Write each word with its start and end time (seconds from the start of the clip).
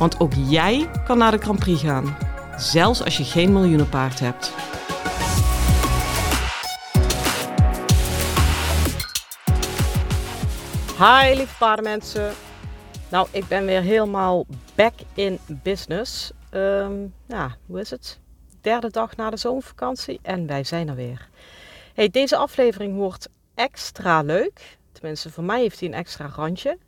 Want 0.00 0.20
ook 0.20 0.32
jij 0.34 0.90
kan 1.04 1.18
naar 1.18 1.30
de 1.30 1.38
Grand 1.38 1.58
Prix 1.58 1.80
gaan, 1.82 2.16
zelfs 2.56 3.04
als 3.04 3.16
je 3.16 3.24
geen 3.24 3.52
miljoenenpaard 3.52 4.20
hebt. 4.20 4.52
Hi 10.98 11.36
lieve 11.36 11.56
paardenmensen. 11.58 12.32
Nou, 13.10 13.28
ik 13.30 13.48
ben 13.48 13.64
weer 13.64 13.82
helemaal 13.82 14.46
back 14.74 14.94
in 15.14 15.38
business. 15.46 16.30
Nou, 17.26 17.50
hoe 17.66 17.80
is 17.80 17.90
het? 17.90 18.20
Derde 18.60 18.90
dag 18.90 19.16
na 19.16 19.30
de 19.30 19.36
zomervakantie 19.36 20.18
en 20.22 20.46
wij 20.46 20.64
zijn 20.64 20.88
er 20.88 20.94
weer. 20.94 21.28
Hey, 21.94 22.08
deze 22.08 22.36
aflevering 22.36 22.96
wordt 22.96 23.28
extra 23.54 24.22
leuk. 24.22 24.78
Tenminste, 24.92 25.30
voor 25.30 25.44
mij 25.44 25.60
heeft 25.60 25.80
hij 25.80 25.88
een 25.88 25.94
extra 25.94 26.30
randje. 26.34 26.78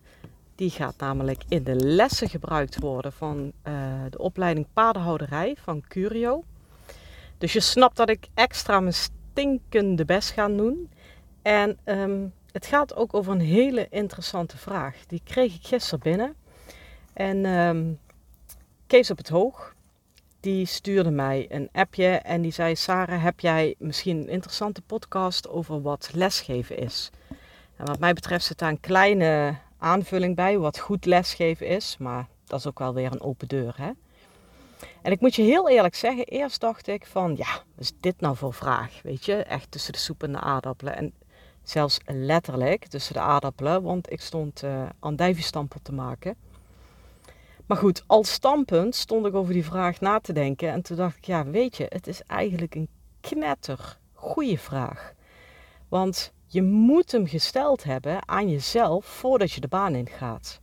Die 0.55 0.71
gaat 0.71 0.95
namelijk 0.99 1.43
in 1.49 1.65
de 1.65 1.75
lessen 1.75 2.29
gebruikt 2.29 2.81
worden 2.81 3.13
van 3.13 3.53
uh, 3.69 3.75
de 4.11 4.19
opleiding 4.19 4.67
paardenhouderij 4.73 5.57
van 5.63 5.83
Curio. 5.89 6.45
Dus 7.39 7.53
je 7.53 7.61
snapt 7.61 7.97
dat 7.97 8.09
ik 8.09 8.29
extra 8.35 8.81
mijn 8.81 8.95
stinkende 8.95 10.05
best 10.05 10.31
ga 10.31 10.49
doen. 10.49 10.91
En 11.43 11.79
um, 11.85 12.33
het 12.53 12.67
gaat 12.67 12.95
ook 12.95 13.15
over 13.15 13.33
een 13.33 13.41
hele 13.41 13.87
interessante 13.91 14.57
vraag. 14.57 14.97
Die 15.07 15.21
kreeg 15.25 15.55
ik 15.55 15.67
gisteren 15.67 16.01
binnen. 16.01 16.35
En 17.13 17.45
um, 17.45 17.99
Kees 18.87 19.11
op 19.11 19.17
het 19.17 19.29
Hoog, 19.29 19.75
die 20.41 20.67
stuurde 20.67 21.11
mij 21.11 21.47
een 21.49 21.69
appje 21.73 22.07
en 22.07 22.43
die 22.43 22.53
zei: 22.53 22.77
Sarah, 22.77 23.23
heb 23.23 23.41
jij 23.41 23.75
misschien 23.79 24.17
een 24.17 24.29
interessante 24.29 24.83
podcast 24.83 25.49
over 25.49 25.83
wat 25.83 26.11
lesgeven 26.15 26.77
is? 26.79 27.11
En 27.77 27.87
wat 27.87 27.99
mij 27.99 28.13
betreft 28.13 28.45
zit 28.45 28.59
daar 28.59 28.69
een 28.69 28.81
kleine 28.81 29.57
aanvulling 29.83 30.37
bij, 30.37 30.59
wat 30.59 30.79
goed 30.79 31.05
lesgeven 31.05 31.67
is, 31.67 31.97
maar 31.99 32.29
dat 32.45 32.59
is 32.59 32.67
ook 32.67 32.79
wel 32.79 32.95
weer 32.95 33.13
een 33.13 33.21
open 33.21 33.49
deur. 33.49 33.75
Hè? 33.77 33.91
En 35.03 35.13
ik 35.13 35.21
moet 35.21 35.35
je 35.35 35.43
heel 35.43 35.69
eerlijk 35.69 35.95
zeggen, 35.95 36.25
eerst 36.25 36.61
dacht 36.61 36.87
ik 36.87 37.07
van, 37.07 37.37
ja, 37.37 37.63
is 37.79 37.93
dit 38.01 38.21
nou 38.21 38.37
voor 38.37 38.55
vraag? 38.55 39.03
Weet 39.03 39.25
je, 39.25 39.35
echt 39.35 39.71
tussen 39.71 39.93
de 39.93 39.99
soep 39.99 40.23
en 40.23 40.33
de 40.33 40.41
aardappelen. 40.41 40.97
En 40.97 41.13
zelfs 41.63 41.99
letterlijk 42.05 42.87
tussen 42.87 43.15
de 43.15 43.21
aardappelen, 43.21 43.83
want 43.83 44.13
ik 44.13 44.21
stond 44.21 44.63
uh, 44.63 44.83
andijviestampel 44.99 45.81
te 45.83 45.93
maken. 45.93 46.37
Maar 47.67 47.77
goed, 47.77 48.05
als 48.07 48.33
standpunt 48.33 48.95
stond 48.95 49.27
ik 49.27 49.35
over 49.35 49.53
die 49.53 49.65
vraag 49.65 50.01
na 50.01 50.21
te 50.21 50.33
denken. 50.33 50.71
En 50.71 50.83
toen 50.83 50.97
dacht 50.97 51.17
ik, 51.17 51.25
ja, 51.25 51.47
weet 51.47 51.77
je, 51.77 51.87
het 51.89 52.07
is 52.07 52.23
eigenlijk 52.27 52.75
een 52.75 52.89
knetter 53.21 53.99
goede 54.13 54.59
vraag. 54.59 55.13
Want 55.89 56.33
je 56.53 56.63
moet 56.63 57.13
hem 57.13 57.27
gesteld 57.27 57.85
hebben 57.85 58.29
aan 58.29 58.51
jezelf 58.51 59.05
voordat 59.05 59.53
je 59.53 59.61
de 59.61 59.69
baan 59.69 59.95
ingaat. 59.95 60.59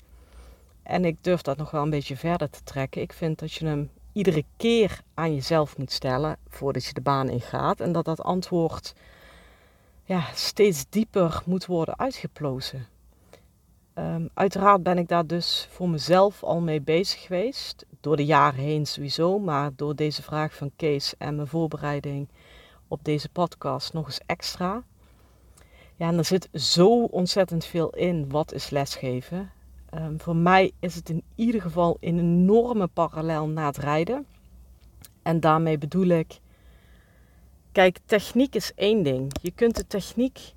En 0.84 1.06
ik 1.06 1.24
durf 1.24 1.42
dat 1.42 1.58
nog 1.58 1.72
wel 1.72 1.82
een 1.82 1.90
beetje 1.90 2.18
verder 2.18 2.50
te 2.50 2.64
trekken. 2.64 3.02
Ik 3.02 3.14
vind 3.14 3.40
dat 3.40 3.54
je 3.54 3.66
hem 3.66 3.92
iedere 4.14 4.44
keer 4.58 5.02
aan 5.14 5.34
jezelf 5.34 5.78
moet 5.78 5.92
stellen 5.92 6.38
voordat 6.48 6.86
je 6.86 6.94
de 6.94 7.02
baan 7.02 7.30
ingaat. 7.30 7.80
En 7.80 7.92
dat 7.92 8.06
dat 8.06 8.22
antwoord 8.22 8.94
ja, 10.04 10.24
steeds 10.34 10.86
dieper 10.90 11.42
moet 11.46 11.66
worden 11.66 12.00
uitgeplozen. 12.00 12.88
Um, 13.96 14.30
uiteraard 14.34 14.84
ben 14.84 14.98
ik 14.98 15.08
daar 15.08 15.28
dus 15.28 15.68
voor 15.72 15.90
mezelf 15.90 16.44
al 16.44 16.60
mee 16.60 16.82
bezig 16.82 17.22
geweest. 17.22 17.86
Door 18.02 18.16
de 18.16 18.26
jaren 18.26 18.64
heen 18.64 18.86
sowieso, 18.86 19.40
maar 19.40 19.72
door 19.76 19.96
deze 19.96 20.24
vraag 20.24 20.56
van 20.56 20.72
Kees 20.76 21.18
en 21.18 21.36
mijn 21.36 21.48
voorbereiding 21.48 22.30
op 22.88 23.04
deze 23.04 23.30
podcast 23.30 23.94
nog 23.94 24.06
eens 24.06 24.22
extra. 24.26 24.84
Ja, 26.00 26.08
en 26.08 26.18
er 26.18 26.26
zit 26.26 26.50
zo 26.54 27.04
ontzettend 27.04 27.66
veel 27.66 27.90
in. 27.90 28.30
Wat 28.30 28.54
is 28.54 28.70
lesgeven? 28.70 29.52
Um, 29.94 30.20
voor 30.20 30.36
mij 30.36 30.72
is 30.80 30.96
het 30.96 31.10
in 31.10 31.24
ieder 31.36 31.62
geval 31.62 31.98
een 32.00 32.20
enorme 32.20 32.88
parallel 32.88 33.48
na 33.48 33.66
het 33.66 33.78
rijden. 33.78 34.26
En 35.22 35.40
daarmee 35.40 35.78
bedoel 35.78 36.08
ik, 36.08 36.40
kijk, 37.72 38.00
techniek 38.06 38.56
is 38.56 38.74
één 38.76 39.04
ding. 39.04 39.32
Je 39.42 39.52
kunt 39.52 39.76
de 39.76 39.88
techniek 39.88 40.54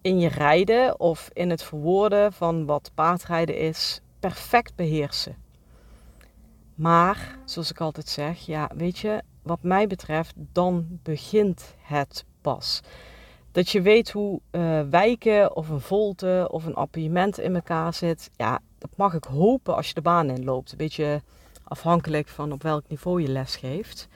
in 0.00 0.18
je 0.18 0.28
rijden 0.28 1.00
of 1.00 1.30
in 1.32 1.50
het 1.50 1.62
verwoorden 1.62 2.32
van 2.32 2.66
wat 2.66 2.90
paardrijden 2.94 3.58
is, 3.58 4.00
perfect 4.20 4.74
beheersen. 4.74 5.36
Maar, 6.74 7.38
zoals 7.44 7.70
ik 7.70 7.80
altijd 7.80 8.08
zeg, 8.08 8.46
ja, 8.46 8.70
weet 8.74 8.98
je, 8.98 9.22
wat 9.42 9.62
mij 9.62 9.86
betreft, 9.86 10.34
dan 10.36 10.98
begint 11.02 11.74
het 11.82 12.24
pas. 12.40 12.82
Dat 13.54 13.70
je 13.70 13.82
weet 13.82 14.10
hoe 14.10 14.40
uh, 14.50 14.80
wijken 14.90 15.56
of 15.56 15.68
een 15.68 15.80
volte 15.80 16.48
of 16.50 16.64
een 16.64 16.74
appiëment 16.74 17.38
in 17.38 17.54
elkaar 17.54 17.94
zit. 17.94 18.30
Ja, 18.36 18.60
dat 18.78 18.90
mag 18.96 19.14
ik 19.14 19.24
hopen 19.24 19.76
als 19.76 19.88
je 19.88 19.94
de 19.94 20.00
baan 20.00 20.30
inloopt. 20.30 20.72
Een 20.72 20.78
beetje 20.78 21.22
afhankelijk 21.64 22.28
van 22.28 22.52
op 22.52 22.62
welk 22.62 22.88
niveau 22.88 23.22
je 23.22 23.28
les 23.28 23.56
geeft. 23.56 24.08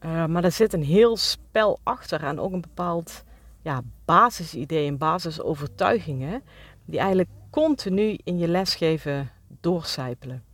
Uh, 0.00 0.26
maar 0.26 0.44
er 0.44 0.52
zit 0.52 0.72
een 0.72 0.84
heel 0.84 1.16
spel 1.16 1.78
achter 1.82 2.24
en 2.24 2.40
ook 2.40 2.52
een 2.52 2.60
bepaald 2.60 3.24
ja, 3.62 3.82
basisidee 4.04 4.92
basisovertuigingen 4.92 6.42
die 6.84 6.98
eigenlijk 6.98 7.30
continu 7.50 8.18
in 8.24 8.38
je 8.38 8.48
lesgeven 8.48 9.30
doorcijpelen. 9.60 10.44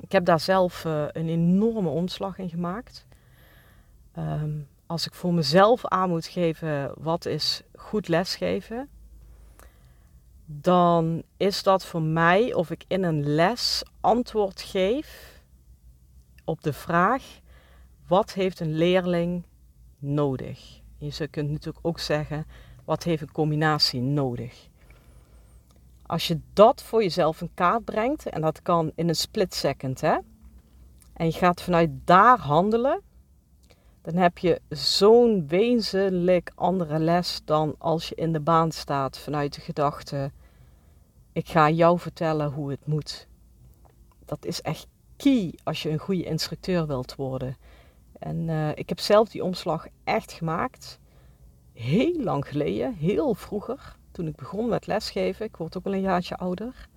Ik 0.00 0.12
heb 0.12 0.24
daar 0.24 0.40
zelf 0.40 0.84
uh, 0.84 1.04
een 1.12 1.28
enorme 1.28 1.88
omslag 1.88 2.38
in 2.38 2.48
gemaakt. 2.48 3.06
Um, 4.18 4.66
als 4.88 5.06
ik 5.06 5.14
voor 5.14 5.34
mezelf 5.34 5.86
aan 5.86 6.08
moet 6.08 6.26
geven 6.26 6.92
wat 6.96 7.26
is 7.26 7.62
goed 7.74 8.08
lesgeven, 8.08 8.88
dan 10.46 11.22
is 11.36 11.62
dat 11.62 11.84
voor 11.84 12.02
mij 12.02 12.54
of 12.54 12.70
ik 12.70 12.84
in 12.86 13.02
een 13.02 13.34
les 13.34 13.82
antwoord 14.00 14.60
geef 14.60 15.40
op 16.44 16.62
de 16.62 16.72
vraag: 16.72 17.22
wat 18.06 18.32
heeft 18.32 18.60
een 18.60 18.74
leerling 18.74 19.44
nodig? 19.98 20.80
Je 20.98 21.28
kunt 21.28 21.50
natuurlijk 21.50 21.86
ook 21.86 21.98
zeggen: 22.00 22.46
wat 22.84 23.02
heeft 23.02 23.22
een 23.22 23.32
combinatie 23.32 24.00
nodig? 24.00 24.68
Als 26.06 26.26
je 26.26 26.40
dat 26.52 26.82
voor 26.82 27.02
jezelf 27.02 27.40
in 27.40 27.50
kaart 27.54 27.84
brengt, 27.84 28.28
en 28.28 28.40
dat 28.40 28.62
kan 28.62 28.92
in 28.94 29.08
een 29.08 29.14
split 29.16 29.54
second, 29.54 30.00
hè, 30.00 30.16
en 31.12 31.26
je 31.26 31.32
gaat 31.32 31.62
vanuit 31.62 31.90
daar 32.04 32.38
handelen, 32.38 33.02
dan 34.02 34.14
heb 34.14 34.38
je 34.38 34.60
zo'n 34.68 35.48
wezenlijk 35.48 36.52
andere 36.54 36.98
les 36.98 37.40
dan 37.44 37.74
als 37.78 38.08
je 38.08 38.14
in 38.14 38.32
de 38.32 38.40
baan 38.40 38.72
staat 38.72 39.18
vanuit 39.18 39.54
de 39.54 39.60
gedachte: 39.60 40.30
ik 41.32 41.48
ga 41.48 41.70
jou 41.70 41.98
vertellen 41.98 42.52
hoe 42.52 42.70
het 42.70 42.86
moet. 42.86 43.26
Dat 44.24 44.44
is 44.44 44.60
echt 44.62 44.86
key 45.16 45.54
als 45.64 45.82
je 45.82 45.90
een 45.90 45.98
goede 45.98 46.24
instructeur 46.24 46.86
wilt 46.86 47.14
worden. 47.14 47.56
En 48.18 48.36
uh, 48.48 48.68
ik 48.74 48.88
heb 48.88 49.00
zelf 49.00 49.28
die 49.28 49.44
omslag 49.44 49.86
echt 50.04 50.32
gemaakt. 50.32 50.98
Heel 51.72 52.22
lang 52.22 52.48
geleden, 52.48 52.94
heel 52.94 53.34
vroeger, 53.34 53.96
toen 54.10 54.26
ik 54.26 54.36
begon 54.36 54.68
met 54.68 54.86
lesgeven. 54.86 55.46
Ik 55.46 55.56
word 55.56 55.76
ook 55.76 55.84
wel 55.84 55.92
een 55.92 56.00
jaartje 56.00 56.36
ouder. 56.36 56.88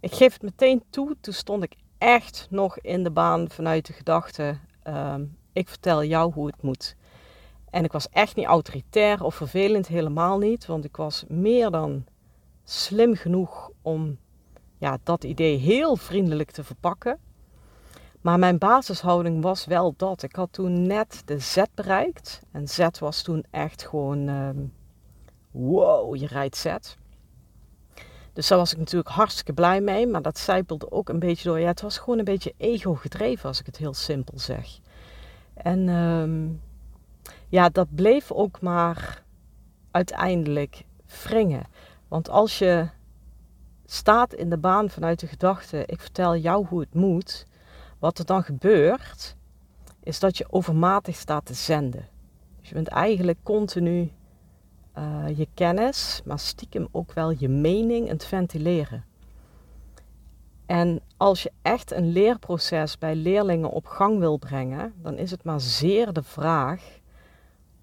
Ik 0.00 0.12
geef 0.12 0.32
het 0.32 0.42
meteen 0.42 0.82
toe, 0.90 1.16
toen 1.20 1.34
stond 1.34 1.62
ik 1.62 1.74
echt 1.98 2.46
nog 2.50 2.78
in 2.78 3.04
de 3.04 3.10
baan 3.10 3.50
vanuit 3.50 3.86
de 3.86 3.92
gedachte: 3.92 4.58
uh, 4.86 5.14
ik 5.56 5.68
vertel 5.68 6.04
jou 6.04 6.32
hoe 6.32 6.46
het 6.46 6.62
moet. 6.62 6.96
En 7.70 7.84
ik 7.84 7.92
was 7.92 8.08
echt 8.08 8.36
niet 8.36 8.46
autoritair 8.46 9.22
of 9.22 9.34
vervelend, 9.34 9.86
helemaal 9.86 10.38
niet. 10.38 10.66
Want 10.66 10.84
ik 10.84 10.96
was 10.96 11.24
meer 11.28 11.70
dan 11.70 12.04
slim 12.64 13.14
genoeg 13.14 13.70
om 13.82 14.18
ja, 14.78 14.98
dat 15.02 15.24
idee 15.24 15.56
heel 15.56 15.96
vriendelijk 15.96 16.50
te 16.50 16.64
verpakken. 16.64 17.18
Maar 18.20 18.38
mijn 18.38 18.58
basishouding 18.58 19.42
was 19.42 19.66
wel 19.66 19.94
dat. 19.96 20.22
Ik 20.22 20.36
had 20.36 20.52
toen 20.52 20.86
net 20.86 21.22
de 21.24 21.38
Z 21.38 21.62
bereikt. 21.74 22.40
En 22.52 22.68
Z 22.68 22.88
was 22.98 23.22
toen 23.22 23.44
echt 23.50 23.86
gewoon, 23.86 24.28
um, 24.28 24.72
wow, 25.50 26.16
je 26.16 26.26
rijdt 26.26 26.56
Z. 26.56 26.74
Dus 28.32 28.48
daar 28.48 28.58
was 28.58 28.72
ik 28.72 28.78
natuurlijk 28.78 29.10
hartstikke 29.10 29.52
blij 29.52 29.80
mee. 29.80 30.06
Maar 30.06 30.22
dat 30.22 30.38
zijpelde 30.38 30.90
ook 30.90 31.08
een 31.08 31.18
beetje 31.18 31.48
door. 31.48 31.60
Ja, 31.60 31.66
het 31.66 31.80
was 31.80 31.98
gewoon 31.98 32.18
een 32.18 32.24
beetje 32.24 32.54
ego 32.56 32.94
gedreven, 32.94 33.48
als 33.48 33.60
ik 33.60 33.66
het 33.66 33.76
heel 33.76 33.94
simpel 33.94 34.38
zeg. 34.38 34.80
En 35.56 35.88
um, 35.88 36.60
ja, 37.48 37.68
dat 37.68 37.94
bleef 37.94 38.32
ook 38.32 38.60
maar 38.60 39.22
uiteindelijk 39.90 40.84
wringen. 41.24 41.64
Want 42.08 42.28
als 42.28 42.58
je 42.58 42.88
staat 43.86 44.34
in 44.34 44.50
de 44.50 44.58
baan 44.58 44.90
vanuit 44.90 45.20
de 45.20 45.26
gedachte: 45.26 45.84
ik 45.86 46.00
vertel 46.00 46.36
jou 46.36 46.66
hoe 46.66 46.80
het 46.80 46.94
moet. 46.94 47.46
Wat 47.98 48.18
er 48.18 48.26
dan 48.26 48.42
gebeurt, 48.42 49.36
is 50.02 50.18
dat 50.20 50.36
je 50.36 50.52
overmatig 50.52 51.16
staat 51.16 51.46
te 51.46 51.54
zenden. 51.54 52.08
Dus 52.60 52.68
je 52.68 52.74
bent 52.74 52.88
eigenlijk 52.88 53.38
continu 53.42 54.10
uh, 54.98 55.38
je 55.38 55.48
kennis, 55.54 56.20
maar 56.24 56.38
stiekem 56.38 56.88
ook 56.90 57.12
wel 57.12 57.30
je 57.30 57.48
mening 57.48 58.06
aan 58.06 58.12
het 58.12 58.24
ventileren. 58.24 59.04
En 60.66 61.00
als 61.16 61.42
je 61.42 61.52
echt 61.62 61.92
een 61.92 62.12
leerproces 62.12 62.98
bij 62.98 63.14
leerlingen 63.14 63.70
op 63.70 63.86
gang 63.86 64.18
wil 64.18 64.36
brengen, 64.36 64.94
dan 65.02 65.16
is 65.18 65.30
het 65.30 65.44
maar 65.44 65.60
zeer 65.60 66.12
de 66.12 66.22
vraag 66.22 66.82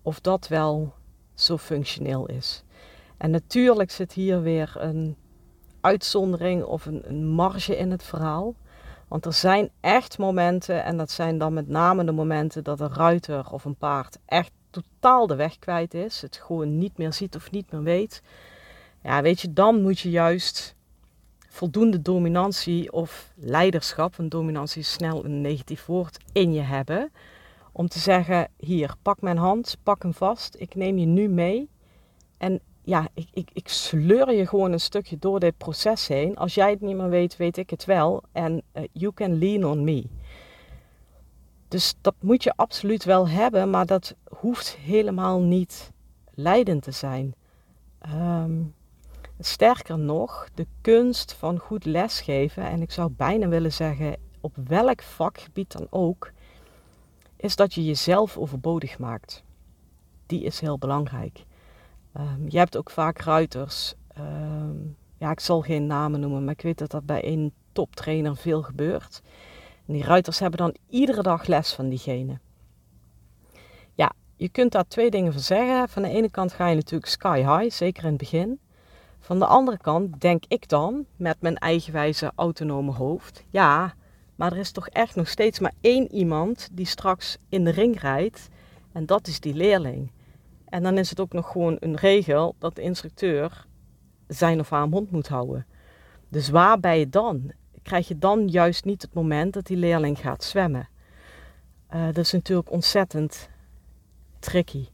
of 0.01 0.19
dat 0.19 0.47
wel 0.47 0.93
zo 1.33 1.57
functioneel 1.57 2.25
is. 2.25 2.63
En 3.17 3.31
natuurlijk 3.31 3.91
zit 3.91 4.13
hier 4.13 4.41
weer 4.41 4.73
een 4.77 5.15
uitzondering 5.81 6.63
of 6.63 6.85
een, 6.85 7.09
een 7.09 7.27
marge 7.27 7.77
in 7.77 7.91
het 7.91 8.03
verhaal. 8.03 8.55
Want 9.07 9.25
er 9.25 9.33
zijn 9.33 9.69
echt 9.79 10.17
momenten, 10.17 10.83
en 10.83 10.97
dat 10.97 11.11
zijn 11.11 11.37
dan 11.37 11.53
met 11.53 11.67
name 11.67 12.03
de 12.03 12.11
momenten 12.11 12.63
dat 12.63 12.79
een 12.79 12.93
ruiter 12.93 13.51
of 13.51 13.65
een 13.65 13.75
paard 13.75 14.17
echt 14.25 14.51
totaal 14.69 15.27
de 15.27 15.35
weg 15.35 15.59
kwijt 15.59 15.93
is, 15.93 16.21
het 16.21 16.37
gewoon 16.37 16.77
niet 16.77 16.97
meer 16.97 17.13
ziet 17.13 17.35
of 17.35 17.51
niet 17.51 17.71
meer 17.71 17.83
weet. 17.83 18.21
Ja, 19.03 19.21
weet 19.21 19.41
je, 19.41 19.53
dan 19.53 19.81
moet 19.81 19.99
je 19.99 20.09
juist 20.09 20.75
voldoende 21.53 22.01
dominantie 22.01 22.91
of 22.91 23.31
leiderschap, 23.35 24.17
een 24.17 24.29
dominantie 24.29 24.81
is 24.81 24.91
snel 24.91 25.25
een 25.25 25.41
negatief 25.41 25.85
woord, 25.85 26.17
in 26.31 26.53
je 26.53 26.61
hebben. 26.61 27.11
Om 27.71 27.87
te 27.87 27.99
zeggen, 27.99 28.47
hier, 28.57 28.95
pak 29.01 29.21
mijn 29.21 29.37
hand, 29.37 29.77
pak 29.83 30.03
hem 30.03 30.13
vast, 30.13 30.55
ik 30.57 30.75
neem 30.75 30.97
je 30.97 31.05
nu 31.05 31.27
mee. 31.29 31.69
En 32.37 32.59
ja, 32.81 33.07
ik, 33.13 33.27
ik, 33.33 33.49
ik 33.53 33.67
sleur 33.67 34.33
je 34.33 34.47
gewoon 34.47 34.71
een 34.71 34.79
stukje 34.79 35.17
door 35.19 35.39
dit 35.39 35.57
proces 35.57 36.07
heen. 36.07 36.37
Als 36.37 36.53
jij 36.53 36.69
het 36.69 36.81
niet 36.81 36.95
meer 36.95 37.09
weet, 37.09 37.37
weet 37.37 37.57
ik 37.57 37.69
het 37.69 37.85
wel. 37.85 38.23
En 38.31 38.61
uh, 38.73 38.83
you 38.91 39.13
can 39.13 39.37
lean 39.37 39.63
on 39.65 39.83
me. 39.83 40.03
Dus 41.67 41.95
dat 42.01 42.15
moet 42.19 42.43
je 42.43 42.53
absoluut 42.55 43.03
wel 43.03 43.27
hebben, 43.27 43.69
maar 43.69 43.85
dat 43.85 44.15
hoeft 44.39 44.75
helemaal 44.75 45.41
niet 45.41 45.91
leidend 46.33 46.83
te 46.83 46.91
zijn. 46.91 47.35
Um, 48.05 48.73
sterker 49.39 49.99
nog, 49.99 50.47
de 50.53 50.67
kunst 50.81 51.33
van 51.33 51.57
goed 51.57 51.85
lesgeven, 51.85 52.63
en 52.63 52.81
ik 52.81 52.91
zou 52.91 53.11
bijna 53.11 53.47
willen 53.47 53.73
zeggen 53.73 54.15
op 54.41 54.55
welk 54.67 55.01
vakgebied 55.01 55.71
dan 55.71 55.87
ook, 55.89 56.31
is 57.35 57.55
dat 57.55 57.73
je 57.73 57.85
jezelf 57.85 58.37
overbodig 58.37 58.99
maakt. 58.99 59.43
Die 60.25 60.43
is 60.43 60.59
heel 60.59 60.77
belangrijk. 60.77 61.45
Um, 62.17 62.45
je 62.49 62.57
hebt 62.57 62.77
ook 62.77 62.89
vaak 62.89 63.19
ruiters. 63.19 63.93
Ehm, 64.07 64.75
ja, 65.17 65.31
ik 65.31 65.39
zal 65.39 65.61
geen 65.61 65.87
namen 65.87 66.19
noemen, 66.19 66.43
maar 66.43 66.53
ik 66.53 66.61
weet 66.61 66.77
dat 66.77 66.91
dat 66.91 67.05
bij 67.05 67.27
een 67.27 67.53
toptrainer 67.71 68.35
veel 68.35 68.61
gebeurt. 68.61 69.21
Die 69.85 70.03
ruiters 70.03 70.39
hebben 70.39 70.59
dan 70.59 70.75
iedere 70.89 71.21
dag 71.21 71.45
les 71.45 71.73
van 71.73 71.89
diegene. 71.89 72.39
Ja, 73.93 74.11
je 74.35 74.49
kunt 74.49 74.71
daar 74.71 74.87
twee 74.87 75.09
dingen 75.09 75.31
van 75.33 75.41
zeggen. 75.41 75.89
Van 75.89 76.01
de 76.01 76.09
ene 76.09 76.29
kant 76.29 76.53
ga 76.53 76.67
je 76.67 76.75
natuurlijk 76.75 77.11
sky 77.11 77.37
high, 77.37 77.75
zeker 77.75 78.03
in 78.03 78.09
het 78.09 78.17
begin. 78.17 78.59
Van 79.23 79.39
de 79.39 79.45
andere 79.45 79.77
kant 79.77 80.21
denk 80.21 80.43
ik 80.47 80.67
dan, 80.67 81.05
met 81.15 81.41
mijn 81.41 81.57
eigenwijze 81.57 82.31
autonome 82.35 82.91
hoofd, 82.91 83.43
ja, 83.49 83.93
maar 84.35 84.51
er 84.51 84.57
is 84.57 84.71
toch 84.71 84.87
echt 84.87 85.15
nog 85.15 85.27
steeds 85.27 85.59
maar 85.59 85.73
één 85.81 86.11
iemand 86.11 86.69
die 86.71 86.85
straks 86.85 87.37
in 87.49 87.63
de 87.63 87.69
ring 87.69 87.99
rijdt. 87.99 88.49
En 88.91 89.05
dat 89.05 89.27
is 89.27 89.39
die 89.39 89.53
leerling. 89.53 90.11
En 90.65 90.83
dan 90.83 90.97
is 90.97 91.09
het 91.09 91.19
ook 91.19 91.33
nog 91.33 91.51
gewoon 91.51 91.77
een 91.79 91.95
regel 91.95 92.55
dat 92.59 92.75
de 92.75 92.81
instructeur 92.81 93.65
zijn 94.27 94.59
of 94.59 94.69
haar 94.69 94.89
mond 94.89 95.11
moet 95.11 95.27
houden. 95.27 95.65
Dus 96.29 96.49
waar 96.49 96.79
ben 96.79 96.99
je 96.99 97.09
dan? 97.09 97.51
Krijg 97.81 98.07
je 98.07 98.17
dan 98.17 98.47
juist 98.47 98.85
niet 98.85 99.01
het 99.01 99.13
moment 99.13 99.53
dat 99.53 99.65
die 99.65 99.77
leerling 99.77 100.19
gaat 100.19 100.43
zwemmen? 100.43 100.89
Uh, 101.93 102.05
dat 102.05 102.17
is 102.17 102.31
natuurlijk 102.31 102.71
ontzettend 102.71 103.49
tricky. 104.39 104.87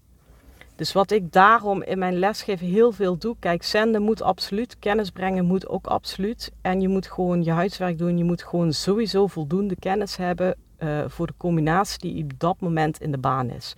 Dus 0.79 0.91
wat 0.91 1.11
ik 1.11 1.31
daarom 1.31 1.83
in 1.83 1.99
mijn 1.99 2.19
lesgeven 2.19 2.67
heel 2.67 2.91
veel 2.91 3.17
doe, 3.17 3.35
kijk, 3.39 3.63
zenden 3.63 4.01
moet 4.01 4.21
absoluut, 4.21 4.79
kennis 4.79 5.09
brengen 5.09 5.45
moet 5.45 5.67
ook 5.67 5.87
absoluut. 5.87 6.51
En 6.61 6.81
je 6.81 6.87
moet 6.87 7.07
gewoon 7.07 7.43
je 7.43 7.51
huiswerk 7.51 7.97
doen, 7.97 8.17
je 8.17 8.23
moet 8.23 8.43
gewoon 8.43 8.73
sowieso 8.73 9.27
voldoende 9.27 9.75
kennis 9.75 10.17
hebben 10.17 10.55
uh, 10.79 11.03
voor 11.07 11.27
de 11.27 11.33
combinatie 11.37 11.99
die 11.99 12.23
op 12.23 12.31
dat 12.37 12.59
moment 12.59 13.01
in 13.01 13.11
de 13.11 13.17
baan 13.17 13.49
is. 13.49 13.75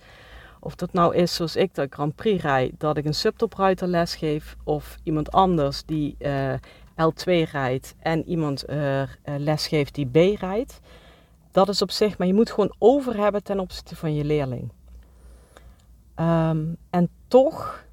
Of 0.60 0.74
dat 0.74 0.92
nou 0.92 1.14
is 1.14 1.34
zoals 1.34 1.56
ik 1.56 1.74
de 1.74 1.86
Grand 1.90 2.14
Prix 2.14 2.42
rijd, 2.42 2.72
dat 2.78 2.96
ik 2.96 3.04
een 3.04 3.14
subtopruiter 3.14 3.88
les 3.88 4.14
geef, 4.14 4.56
of 4.64 4.96
iemand 5.02 5.32
anders 5.32 5.84
die 5.84 6.16
uh, 6.18 6.52
L2 6.90 7.50
rijdt 7.50 7.94
en 7.98 8.28
iemand 8.28 8.70
uh, 8.70 9.02
les 9.24 9.66
geeft 9.66 9.94
die 9.94 10.06
B 10.06 10.40
rijdt. 10.40 10.80
Dat 11.50 11.68
is 11.68 11.82
op 11.82 11.90
zich, 11.90 12.18
maar 12.18 12.26
je 12.26 12.34
moet 12.34 12.50
gewoon 12.50 12.74
over 12.78 13.16
hebben 13.16 13.42
ten 13.42 13.60
opzichte 13.60 13.96
van 13.96 14.14
je 14.14 14.24
leerling. 14.24 14.70
Um, 16.16 16.76
en 16.90 17.08
toch 17.28 17.84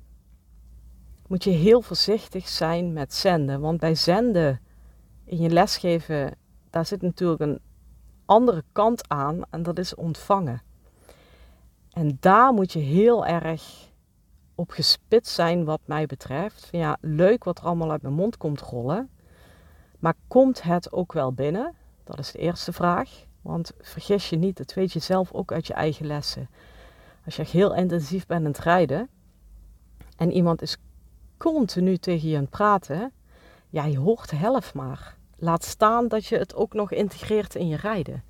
moet 1.28 1.44
je 1.44 1.50
heel 1.50 1.82
voorzichtig 1.82 2.48
zijn 2.48 2.94
met 2.94 3.14
zenden. 3.14 3.60
Want 3.60 3.80
bij 3.80 3.96
zenden 3.96 4.62
in 5.24 5.38
je 5.38 5.50
lesgeven, 5.50 6.36
daar 6.70 6.86
zit 6.86 7.02
natuurlijk 7.02 7.42
een 7.42 7.60
andere 8.26 8.64
kant 8.72 9.10
aan 9.10 9.42
en 9.50 9.64
dat 9.64 9.80
is 9.80 9.96
ontvangen. 9.96 10.62
En 11.92 12.18
daar 12.20 12.54
moet 12.54 12.74
je 12.74 12.80
heel 12.80 13.26
erg 13.26 13.90
op 14.56 14.70
gespitst 14.70 15.34
zijn 15.34 15.66
wat 15.66 15.82
mij 15.86 16.06
betreft. 16.06 16.66
Van 16.66 16.80
ja, 16.80 16.98
leuk 17.02 17.44
wat 17.44 17.58
er 17.58 17.66
allemaal 17.66 17.92
uit 17.92 18.02
mijn 18.02 18.14
mond 18.14 18.38
komt 18.38 18.62
rollen. 18.62 19.10
Maar 20.00 20.16
komt 20.28 20.62
het 20.62 20.92
ook 20.92 21.14
wel 21.14 21.34
binnen? 21.34 21.76
Dat 22.04 22.20
is 22.20 22.32
de 22.32 22.40
eerste 22.40 22.74
vraag. 22.74 23.10
Want 23.42 23.72
vergis 23.82 24.30
je 24.30 24.36
niet, 24.36 24.58
dat 24.58 24.74
weet 24.74 24.94
je 24.94 25.00
zelf 25.00 25.32
ook 25.32 25.52
uit 25.52 25.68
je 25.68 25.74
eigen 25.74 26.06
lessen. 26.06 26.50
Als 27.30 27.52
je 27.52 27.58
heel 27.58 27.76
intensief 27.76 28.26
bent 28.26 28.46
aan 28.46 28.52
het 28.52 28.60
rijden 28.60 29.10
en 30.18 30.32
iemand 30.32 30.62
is 30.62 30.78
continu 31.38 31.98
tegen 31.98 32.30
je 32.30 32.38
aan 32.38 32.50
praten, 32.50 33.12
ja, 33.70 33.86
je 33.86 33.98
hoort 33.98 34.30
de 34.30 34.36
helft 34.36 34.74
maar. 34.74 35.16
Laat 35.38 35.64
staan 35.64 36.08
dat 36.08 36.26
je 36.26 36.38
het 36.38 36.56
ook 36.56 36.74
nog 36.74 36.92
integreert 36.92 37.56
in 37.56 37.68
je 37.68 37.76
rijden. 37.76 38.24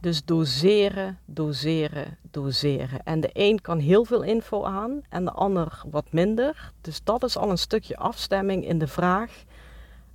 Dus 0.00 0.24
doseren, 0.24 1.18
doseren, 1.24 2.18
doseren. 2.30 3.02
En 3.04 3.20
de 3.20 3.30
een 3.32 3.60
kan 3.60 3.78
heel 3.78 4.04
veel 4.04 4.22
info 4.22 4.64
aan 4.64 5.00
en 5.08 5.24
de 5.24 5.32
ander 5.32 5.82
wat 5.90 6.12
minder. 6.12 6.72
Dus 6.80 7.04
dat 7.04 7.24
is 7.24 7.36
al 7.36 7.50
een 7.50 7.58
stukje 7.58 7.96
afstemming 7.96 8.66
in 8.66 8.78
de 8.78 8.88
vraag: 8.88 9.44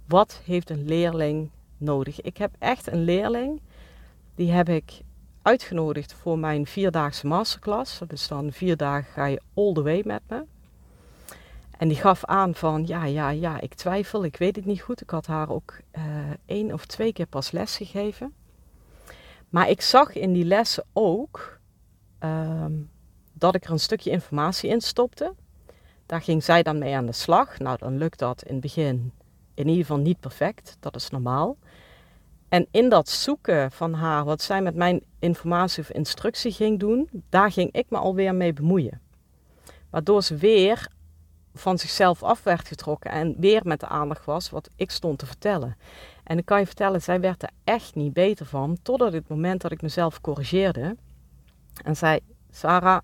wat 0.05 0.41
heeft 0.45 0.69
een 0.69 0.85
leerling 0.85 1.49
nodig? 1.77 2.21
Ik 2.21 2.37
heb 2.37 2.55
echt 2.59 2.91
een 2.91 3.03
leerling, 3.03 3.61
die 4.35 4.51
heb 4.51 4.69
ik 4.69 5.01
uitgenodigd 5.47 6.13
voor 6.13 6.39
mijn 6.39 6.65
vierdaagse 6.65 7.27
masterclass. 7.27 8.01
Is 8.07 8.27
dan 8.27 8.51
vier 8.51 8.77
dagen 8.77 9.11
ga 9.11 9.25
je 9.25 9.41
all 9.53 9.73
the 9.73 9.81
way 9.81 10.01
met 10.05 10.21
me. 10.27 10.43
En 11.77 11.87
die 11.87 11.97
gaf 11.97 12.25
aan 12.25 12.55
van 12.55 12.87
ja, 12.87 13.05
ja, 13.05 13.29
ja, 13.29 13.59
ik 13.59 13.73
twijfel, 13.73 14.23
ik 14.23 14.37
weet 14.37 14.55
het 14.55 14.65
niet 14.65 14.81
goed. 14.81 15.01
Ik 15.01 15.09
had 15.09 15.25
haar 15.25 15.49
ook 15.49 15.79
uh, 15.97 16.03
één 16.45 16.73
of 16.73 16.85
twee 16.85 17.13
keer 17.13 17.27
pas 17.27 17.51
les 17.51 17.77
gegeven. 17.77 18.33
Maar 19.49 19.69
ik 19.69 19.81
zag 19.81 20.13
in 20.13 20.33
die 20.33 20.45
lessen 20.45 20.83
ook 20.93 21.59
ehm, 22.19 22.73
dat 23.33 23.55
ik 23.55 23.65
er 23.65 23.71
een 23.71 23.79
stukje 23.79 24.11
informatie 24.11 24.69
in 24.69 24.81
stopte. 24.81 25.33
Daar 26.05 26.21
ging 26.21 26.43
zij 26.43 26.63
dan 26.63 26.77
mee 26.77 26.95
aan 26.95 27.05
de 27.05 27.11
slag. 27.11 27.59
Nou, 27.59 27.77
dan 27.77 27.97
lukt 27.97 28.19
dat 28.19 28.43
in 28.43 28.51
het 28.51 28.61
begin 28.61 29.11
in 29.53 29.67
ieder 29.67 29.85
geval 29.85 29.97
niet 29.97 30.19
perfect. 30.19 30.77
Dat 30.79 30.95
is 30.95 31.09
normaal. 31.09 31.57
En 32.49 32.67
in 32.71 32.89
dat 32.89 33.09
zoeken 33.09 33.71
van 33.71 33.93
haar, 33.93 34.25
wat 34.25 34.41
zij 34.41 34.61
met 34.61 34.75
mijn 34.75 35.03
informatie 35.19 35.83
of 35.83 35.89
instructie 35.89 36.51
ging 36.51 36.79
doen, 36.79 37.09
daar 37.29 37.51
ging 37.51 37.71
ik 37.71 37.85
me 37.89 37.97
alweer 37.97 38.35
mee 38.35 38.53
bemoeien. 38.53 39.01
Waardoor 39.89 40.23
ze 40.23 40.35
weer 40.35 40.87
van 41.53 41.77
zichzelf 41.77 42.23
af 42.23 42.43
werd 42.43 42.67
getrokken 42.67 43.11
en 43.11 43.35
weer 43.39 43.61
met 43.63 43.79
de 43.79 43.87
aandacht 43.87 44.25
was 44.25 44.49
wat 44.49 44.69
ik 44.75 44.91
stond 44.91 45.19
te 45.19 45.25
vertellen. 45.25 45.77
En 46.23 46.37
ik 46.37 46.45
kan 46.45 46.59
je 46.59 46.65
vertellen, 46.65 47.01
zij 47.01 47.19
werd 47.19 47.43
er 47.43 47.49
echt 47.63 47.95
niet 47.95 48.13
beter 48.13 48.45
van, 48.45 48.77
totdat 48.81 49.13
het 49.13 49.27
moment 49.27 49.61
dat 49.61 49.71
ik 49.71 49.81
mezelf 49.81 50.21
corrigeerde 50.21 50.95
en 51.83 51.95
zei, 51.95 52.19
Sarah, 52.51 52.99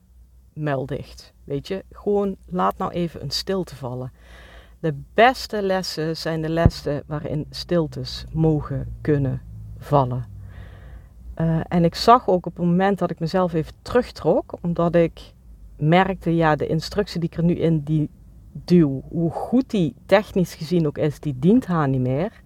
meld 0.54 0.88
dicht. 0.88 1.34
Weet 1.44 1.68
je, 1.68 1.84
gewoon 1.92 2.36
laat 2.46 2.78
nou 2.78 2.92
even 2.92 3.22
een 3.22 3.32
stilte 3.32 3.76
vallen. 3.76 4.12
De 4.84 4.96
beste 5.14 5.62
lessen 5.62 6.18
zijn 6.18 6.42
de 6.42 6.50
lessen 6.50 7.04
waarin 7.06 7.46
stiltes 7.50 8.26
mogen 8.32 8.94
kunnen 9.02 9.42
vallen. 9.78 10.26
Uh, 11.38 11.60
en 11.68 11.84
ik 11.84 11.96
zag 11.96 12.28
ook 12.28 12.46
op 12.46 12.58
het 12.58 12.66
moment 12.66 13.00
dat 13.00 13.12
ik 13.12 13.20
mezelf 13.20 13.54
even 13.54 13.74
terugtrok, 13.82 14.54
omdat 14.62 14.96
ik 14.96 15.22
merkte, 15.78 16.36
ja, 16.36 16.56
de 16.56 16.68
instructie 16.68 17.20
die 17.20 17.30
ik 17.30 17.38
er 17.38 17.44
nu 17.44 17.54
in 17.54 17.80
die 17.80 18.10
duw, 18.52 19.04
hoe 19.10 19.32
goed 19.32 19.70
die 19.70 19.96
technisch 20.06 20.56
gezien 20.56 20.88
ook 20.88 20.98
is, 20.98 21.20
die 21.20 21.40
dient 21.40 21.66
haar 21.66 21.88
niet 21.88 22.02
meer. 22.02 22.42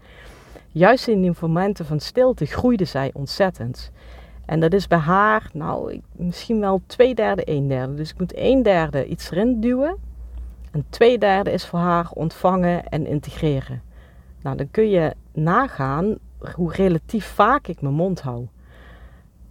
Juist 0.72 1.08
in 1.08 1.22
die 1.22 1.34
momenten 1.42 1.86
van 1.86 2.00
stilte 2.00 2.46
groeide 2.46 2.86
zij 2.86 3.12
ontzettend. 3.14 3.92
En 4.46 4.60
dat 4.60 4.74
is 4.74 4.88
bij 4.88 4.98
haar, 4.98 5.50
nou, 5.54 6.02
misschien 6.12 6.60
wel 6.60 6.82
twee 6.86 7.16
derde, 7.16 7.42
een 7.46 7.68
derde. 7.68 7.94
Dus 7.94 8.12
ik 8.12 8.20
moet 8.20 8.34
een 8.36 8.64
derde 8.64 9.08
iets 9.08 9.32
erin 9.32 9.60
duwen 9.60 9.98
en 10.78 10.86
twee 10.90 11.18
derde 11.18 11.52
is 11.52 11.66
voor 11.66 11.80
haar 11.80 12.10
ontvangen 12.14 12.88
en 12.88 13.08
integreren. 13.08 13.82
Nou, 14.42 14.58
dan 14.58 14.72
kun 14.72 14.90
je 14.90 15.14
nagaan 15.34 16.18
hoe 16.56 16.72
relatief 16.72 17.26
vaak 17.26 17.68
ik 17.68 17.82
mijn 17.82 17.94
mond 17.94 18.22
hou. 18.22 18.48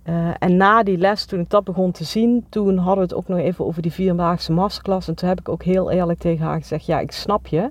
Uh, 0.04 0.30
en 0.38 0.56
na 0.56 0.82
die 0.82 0.98
les, 0.98 1.24
toen 1.24 1.40
ik 1.40 1.50
dat 1.50 1.64
begon 1.64 1.92
te 1.92 2.04
zien, 2.04 2.46
toen 2.48 2.76
hadden 2.76 2.94
we 2.94 3.00
het 3.00 3.14
ook 3.14 3.28
nog 3.28 3.38
even 3.38 3.64
over 3.64 3.82
die 3.82 3.92
vierdaagse 3.92 4.52
masterclass. 4.52 5.08
En 5.08 5.14
toen 5.14 5.28
heb 5.28 5.40
ik 5.40 5.48
ook 5.48 5.62
heel 5.62 5.90
eerlijk 5.90 6.18
tegen 6.18 6.46
haar 6.46 6.60
gezegd, 6.60 6.86
ja, 6.86 7.00
ik 7.00 7.12
snap 7.12 7.46
je. 7.46 7.70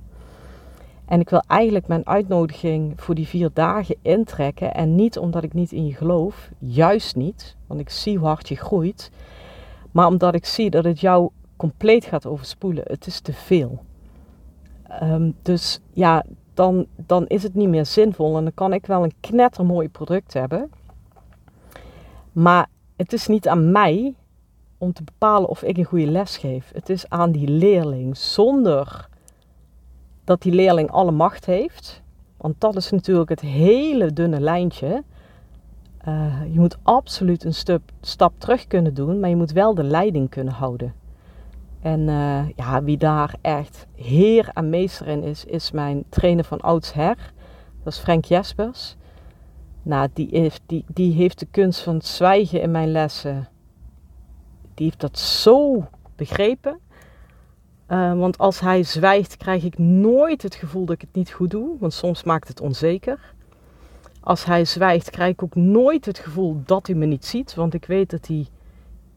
En 1.05 1.19
ik 1.19 1.29
wil 1.29 1.43
eigenlijk 1.47 1.87
mijn 1.87 2.07
uitnodiging 2.07 2.93
voor 2.95 3.15
die 3.15 3.27
vier 3.27 3.49
dagen 3.53 3.95
intrekken. 4.01 4.73
En 4.73 4.95
niet 4.95 5.17
omdat 5.17 5.43
ik 5.43 5.53
niet 5.53 5.71
in 5.71 5.85
je 5.85 5.93
geloof, 5.93 6.49
juist 6.59 7.15
niet, 7.15 7.55
want 7.67 7.79
ik 7.79 7.89
zie 7.89 8.17
hoe 8.17 8.27
hard 8.27 8.49
je 8.49 8.55
groeit. 8.55 9.11
Maar 9.91 10.07
omdat 10.07 10.35
ik 10.35 10.45
zie 10.45 10.69
dat 10.69 10.83
het 10.83 10.99
jou 10.99 11.29
compleet 11.55 12.05
gaat 12.05 12.25
overspoelen. 12.25 12.83
Het 12.87 13.07
is 13.07 13.19
te 13.19 13.33
veel. 13.33 13.83
Um, 15.01 15.35
dus 15.41 15.79
ja, 15.93 16.25
dan, 16.53 16.85
dan 16.95 17.27
is 17.27 17.43
het 17.43 17.55
niet 17.55 17.69
meer 17.69 17.85
zinvol. 17.85 18.37
En 18.37 18.43
dan 18.43 18.53
kan 18.53 18.73
ik 18.73 18.85
wel 18.85 19.03
een 19.03 19.13
knettermooi 19.19 19.89
product 19.89 20.33
hebben. 20.33 20.69
Maar 22.31 22.67
het 22.95 23.13
is 23.13 23.27
niet 23.27 23.47
aan 23.47 23.71
mij 23.71 24.13
om 24.77 24.93
te 24.93 25.03
bepalen 25.03 25.49
of 25.49 25.63
ik 25.63 25.77
een 25.77 25.83
goede 25.83 26.11
les 26.11 26.37
geef. 26.37 26.71
Het 26.73 26.89
is 26.89 27.09
aan 27.09 27.31
die 27.31 27.47
leerling 27.47 28.17
zonder 28.17 29.07
dat 30.23 30.41
die 30.41 30.53
leerling 30.53 30.91
alle 30.91 31.11
macht 31.11 31.45
heeft. 31.45 32.01
Want 32.37 32.61
dat 32.61 32.75
is 32.75 32.91
natuurlijk 32.91 33.29
het 33.29 33.41
hele 33.41 34.13
dunne 34.13 34.39
lijntje. 34.39 35.03
Uh, 36.07 36.53
je 36.53 36.59
moet 36.59 36.77
absoluut 36.83 37.43
een 37.43 37.79
stap 38.01 38.33
terug 38.37 38.67
kunnen 38.67 38.93
doen, 38.93 39.19
maar 39.19 39.29
je 39.29 39.35
moet 39.35 39.51
wel 39.51 39.75
de 39.75 39.83
leiding 39.83 40.29
kunnen 40.29 40.53
houden. 40.53 40.93
En 41.85 42.07
uh, 42.07 42.49
ja, 42.55 42.83
wie 42.83 42.97
daar 42.97 43.35
echt 43.41 43.87
heer 43.95 44.49
en 44.53 44.69
meester 44.69 45.07
in 45.07 45.23
is, 45.23 45.45
is 45.45 45.71
mijn 45.71 46.03
trainer 46.09 46.43
van 46.43 46.61
oudsher. 46.61 47.33
Dat 47.83 47.93
is 47.93 47.99
Frank 47.99 48.25
Jespers. 48.25 48.95
Nou, 49.81 50.09
die 50.13 50.27
heeft, 50.31 50.61
die, 50.65 50.85
die 50.87 51.13
heeft 51.13 51.39
de 51.39 51.47
kunst 51.51 51.81
van 51.81 51.95
het 51.95 52.05
zwijgen 52.05 52.61
in 52.61 52.71
mijn 52.71 52.91
lessen. 52.91 53.47
Die 54.73 54.85
heeft 54.85 54.99
dat 54.99 55.19
zo 55.19 55.87
begrepen. 56.15 56.79
Uh, 57.87 58.13
want 58.13 58.37
als 58.37 58.59
hij 58.59 58.83
zwijgt, 58.83 59.37
krijg 59.37 59.63
ik 59.63 59.77
nooit 59.77 60.41
het 60.41 60.55
gevoel 60.55 60.85
dat 60.85 60.95
ik 60.95 61.01
het 61.01 61.15
niet 61.15 61.31
goed 61.31 61.49
doe. 61.49 61.75
Want 61.79 61.93
soms 61.93 62.23
maakt 62.23 62.47
het 62.47 62.61
onzeker. 62.61 63.33
Als 64.19 64.45
hij 64.45 64.65
zwijgt, 64.65 65.09
krijg 65.09 65.31
ik 65.31 65.43
ook 65.43 65.55
nooit 65.55 66.05
het 66.05 66.19
gevoel 66.19 66.61
dat 66.65 66.87
hij 66.87 66.95
me 66.95 67.05
niet 67.05 67.25
ziet. 67.25 67.55
Want 67.55 67.73
ik 67.73 67.85
weet 67.85 68.09
dat 68.09 68.27
hij 68.27 68.47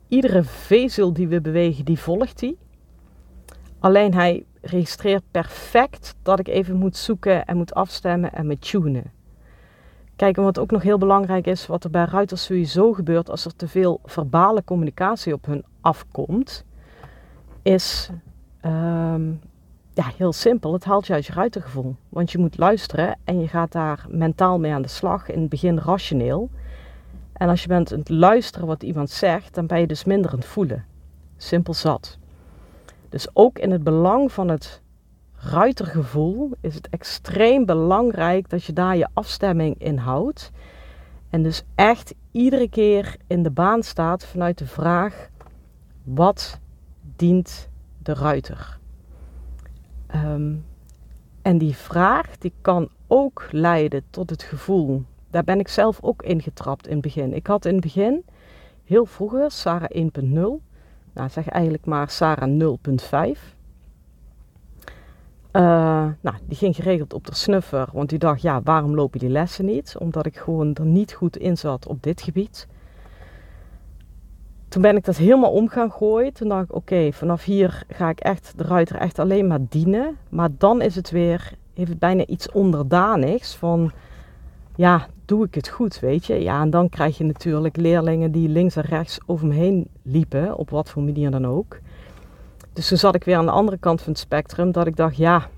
iedere 0.09 0.43
vezel 0.43 1.13
die 1.13 1.29
we 1.29 1.41
bewegen, 1.41 1.85
die 1.85 1.99
volgt 1.99 2.41
hij. 2.41 2.57
Alleen 3.79 4.15
hij 4.15 4.45
registreert 4.61 5.23
perfect 5.31 6.15
dat 6.23 6.39
ik 6.39 6.49
even 6.49 6.77
moet 6.77 6.97
zoeken 6.97 7.45
en 7.45 7.57
moet 7.57 7.75
afstemmen 7.75 8.33
en 8.33 8.47
me 8.47 8.59
tunen. 8.59 9.13
Kijk, 10.17 10.37
en 10.37 10.43
wat 10.43 10.59
ook 10.59 10.71
nog 10.71 10.83
heel 10.83 10.99
belangrijk 10.99 11.47
is, 11.47 11.67
wat 11.67 11.85
er 11.85 11.91
bij 11.91 12.05
ruiters 12.05 12.45
sowieso 12.45 12.93
gebeurt 12.93 13.31
als 13.31 13.45
er 13.45 13.57
te 13.57 13.69
veel 13.69 14.01
verbale 14.05 14.65
communicatie 14.65 15.33
op 15.33 15.47
hun 15.47 15.65
afkomt, 15.81 16.65
is 17.63 18.11
ehm, 18.61 19.31
ja, 19.95 20.13
heel 20.17 20.33
simpel. 20.33 20.73
Het 20.73 20.85
haalt 20.85 21.07
je 21.07 21.13
uit 21.13 21.27
je 21.27 21.33
ruitergevoel. 21.33 21.97
Want 22.09 22.33
je 22.33 22.39
moet 22.39 22.59
luisteren 22.59 23.19
en 23.25 23.41
je 23.41 23.49
gaat 23.49 23.73
daar 23.73 24.07
mentaal 24.09 24.59
mee 24.59 24.73
aan 24.73 24.83
de 24.83 24.89
slag. 24.89 25.29
In 25.29 25.41
het 25.41 25.49
begin 25.49 25.79
rationeel. 25.79 26.51
En 27.39 27.49
als 27.49 27.63
je 27.63 27.69
bent 27.69 27.93
aan 27.93 27.99
het 27.99 28.09
luisteren 28.09 28.67
wat 28.67 28.83
iemand 28.83 29.11
zegt, 29.11 29.55
dan 29.55 29.67
ben 29.67 29.81
je 29.81 29.87
dus 29.87 30.05
minder 30.05 30.31
aan 30.31 30.39
het 30.39 30.47
voelen. 30.47 30.85
Simpel 31.37 31.75
zat. 31.75 32.19
Dus 33.09 33.29
ook 33.33 33.59
in 33.59 33.71
het 33.71 33.85
belang 33.85 34.33
van 34.33 34.49
het 34.49 34.83
ruitergevoel 35.35 36.51
is 36.61 36.75
het 36.75 36.89
extreem 36.89 37.65
belangrijk 37.65 38.49
dat 38.49 38.65
je 38.65 38.73
daar 38.73 38.97
je 38.97 39.09
afstemming 39.13 39.83
in 39.83 39.97
houdt. 39.97 40.51
En 41.31 41.43
dus 41.43 41.63
echt 41.75 42.15
iedere 42.33 42.69
keer 42.69 43.17
in 43.27 43.43
de 43.43 43.51
baan 43.51 43.83
staat 43.83 44.27
vanuit 44.27 44.59
de 44.59 44.67
vraag: 44.67 45.29
wat 46.03 46.61
dient 47.17 47.69
de 48.03 48.15
ruiter? 48.15 48.79
Ehm, 50.07 50.55
en 51.43 51.59
die 51.59 51.77
vraag 51.77 52.39
die 52.39 52.53
kan 52.61 52.89
ook 53.07 53.49
leiden 53.51 54.03
tot 54.11 54.31
het 54.31 54.43
gevoel. 54.43 55.05
Daar 55.31 55.45
ben 55.45 55.59
ik 55.59 55.69
zelf 55.69 55.99
ook 56.03 56.23
ingetrapt 56.23 56.87
in 56.87 56.93
het 56.93 57.03
begin. 57.03 57.35
Ik 57.35 57.47
had 57.47 57.65
in 57.65 57.73
het 57.73 57.83
begin, 57.83 58.25
heel 58.85 59.07
vroeger, 59.07 59.51
Sarah 59.51 59.91
1.0, 59.97 60.31
nou 61.13 61.31
zeg 61.31 61.49
eigenlijk 61.49 61.85
maar 61.87 62.11
Sarah 62.11 62.77
0.5. 63.37 63.57
Uh, 65.53 65.63
nou, 66.21 66.37
die 66.45 66.57
ging 66.57 66.77
geregeld 66.77 67.13
op 67.13 67.27
de 67.27 67.35
snuffer, 67.35 67.89
want 67.93 68.09
die 68.09 68.19
dacht, 68.19 68.43
ja, 68.43 68.63
waarom 68.63 68.95
lopen 68.95 69.19
die 69.19 69.29
lessen 69.29 69.65
niet? 69.65 69.95
Omdat 69.99 70.27
ik 70.27 70.37
gewoon 70.37 70.75
er 70.75 70.87
niet 70.87 71.13
goed 71.13 71.37
in 71.37 71.57
zat 71.57 71.87
op 71.87 72.03
dit 72.03 72.23
gebied. 72.23 72.67
Toen 74.69 74.83
ben 74.83 74.97
ik 74.97 75.05
dat 75.05 75.17
helemaal 75.17 75.53
om 75.53 75.69
gaan 75.69 75.93
gooien. 75.93 76.33
Toen 76.33 76.49
dacht 76.49 76.65
ik, 76.65 76.75
oké, 76.75 77.13
vanaf 77.13 77.45
hier 77.45 77.85
ga 77.89 78.09
ik 78.09 78.21
echt 78.21 78.53
de 78.57 78.65
ruiter 78.65 78.97
echt 78.97 79.19
alleen 79.19 79.47
maar 79.47 79.61
dienen. 79.69 80.17
Maar 80.29 80.49
dan 80.59 80.83
is 80.83 80.95
het 80.95 81.11
weer, 81.11 81.53
heeft 81.75 81.89
het 81.89 81.99
bijna 81.99 82.27
iets 82.27 82.51
onderdanigs 82.51 83.55
van, 83.55 83.93
ja, 84.79 85.07
doe 85.25 85.45
ik 85.45 85.55
het 85.55 85.69
goed, 85.69 86.01
weet 86.01 86.27
je? 86.27 86.35
Ja, 86.35 86.61
en 86.61 86.71
dan 86.71 86.89
krijg 86.89 87.19
je 87.19 87.25
natuurlijk 87.25 87.77
leerlingen 87.77 88.33
die 88.33 88.49
links 88.49 88.77
en 88.77 88.83
rechts 88.83 89.19
over 89.27 89.47
me 89.47 89.55
heen 89.55 89.89
liepen, 90.03 90.57
op 90.57 90.71
wat 90.71 90.91
voor 90.91 91.03
manier 91.03 91.31
dan 91.31 91.47
ook. 91.47 91.79
Dus 92.73 92.89
toen 92.89 92.99
zat 92.99 93.15
ik 93.15 93.25
weer 93.25 93.37
aan 93.37 93.47
de 93.47 93.53
andere 93.53 93.79
kant 93.79 94.03
van 94.03 94.13
het 94.13 94.21
spectrum, 94.21 94.73
dat 94.73 94.87
ik 94.87 94.97
dacht, 94.97 95.17
ja, 95.17 95.49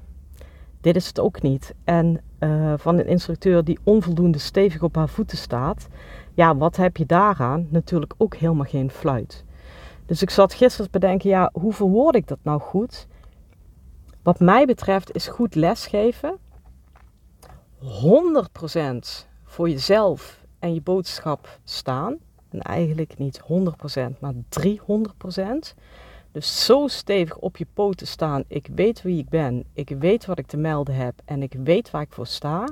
dit 0.80 0.96
is 0.96 1.06
het 1.06 1.20
ook 1.20 1.42
niet. 1.42 1.74
En 1.84 2.20
uh, 2.38 2.72
van 2.76 2.98
een 2.98 3.06
instructeur 3.06 3.64
die 3.64 3.78
onvoldoende 3.84 4.38
stevig 4.38 4.82
op 4.82 4.94
haar 4.94 5.08
voeten 5.08 5.38
staat, 5.38 5.88
ja, 6.34 6.56
wat 6.56 6.76
heb 6.76 6.96
je 6.96 7.06
daaraan? 7.06 7.66
Natuurlijk 7.70 8.14
ook 8.16 8.36
helemaal 8.36 8.66
geen 8.66 8.90
fluit. 8.90 9.44
Dus 10.06 10.22
ik 10.22 10.30
zat 10.30 10.54
gisteren 10.54 10.90
te 10.90 10.98
bedenken, 10.98 11.30
ja, 11.30 11.50
hoe 11.52 11.72
verwoord 11.72 12.14
ik 12.14 12.28
dat 12.28 12.38
nou 12.42 12.60
goed? 12.60 13.06
Wat 14.22 14.40
mij 14.40 14.64
betreft 14.64 15.14
is 15.14 15.28
goed 15.28 15.54
lesgeven 15.54 16.38
100% 17.82 17.86
voor 19.44 19.68
jezelf 19.68 20.44
en 20.58 20.74
je 20.74 20.80
boodschap 20.80 21.58
staan. 21.64 22.18
En 22.48 22.60
eigenlijk 22.60 23.18
niet 23.18 23.40
100%, 23.40 23.44
maar 24.18 24.32
300%. 24.48 25.74
Dus 26.32 26.64
zo 26.64 26.88
stevig 26.88 27.36
op 27.36 27.56
je 27.56 27.66
poten 27.74 28.06
staan. 28.06 28.44
Ik 28.46 28.68
weet 28.74 29.02
wie 29.02 29.18
ik 29.18 29.28
ben. 29.28 29.64
Ik 29.72 29.88
weet 29.98 30.26
wat 30.26 30.38
ik 30.38 30.46
te 30.46 30.56
melden 30.56 30.94
heb. 30.94 31.20
En 31.24 31.42
ik 31.42 31.52
weet 31.64 31.90
waar 31.90 32.02
ik 32.02 32.12
voor 32.12 32.26
sta. 32.26 32.68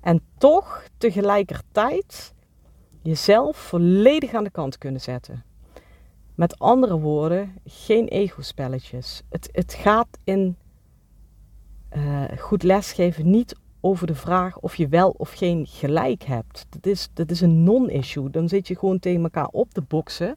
En 0.00 0.20
toch 0.38 0.84
tegelijkertijd 0.98 2.34
jezelf 3.02 3.56
volledig 3.56 4.34
aan 4.34 4.44
de 4.44 4.50
kant 4.50 4.78
kunnen 4.78 5.00
zetten. 5.00 5.44
Met 6.34 6.58
andere 6.58 6.98
woorden, 6.98 7.54
geen 7.64 8.08
ego-spelletjes. 8.08 9.22
Het, 9.28 9.48
het 9.52 9.74
gaat 9.74 10.18
in 10.24 10.56
uh, 11.96 12.24
goed 12.38 12.62
lesgeven 12.62 13.30
niet 13.30 13.56
over 13.84 14.06
de 14.06 14.14
vraag 14.14 14.58
of 14.58 14.76
je 14.76 14.88
wel 14.88 15.14
of 15.16 15.32
geen 15.32 15.66
gelijk 15.66 16.22
hebt. 16.22 16.66
Dat 16.70 16.86
is, 16.86 17.08
dat 17.12 17.30
is 17.30 17.40
een 17.40 17.62
non-issue. 17.62 18.30
Dan 18.30 18.48
zit 18.48 18.68
je 18.68 18.78
gewoon 18.78 18.98
tegen 18.98 19.22
elkaar 19.22 19.48
op 19.48 19.70
te 19.72 19.82
boksen. 19.82 20.36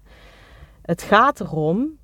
Het 0.82 1.02
gaat 1.02 1.40
erom 1.40 1.98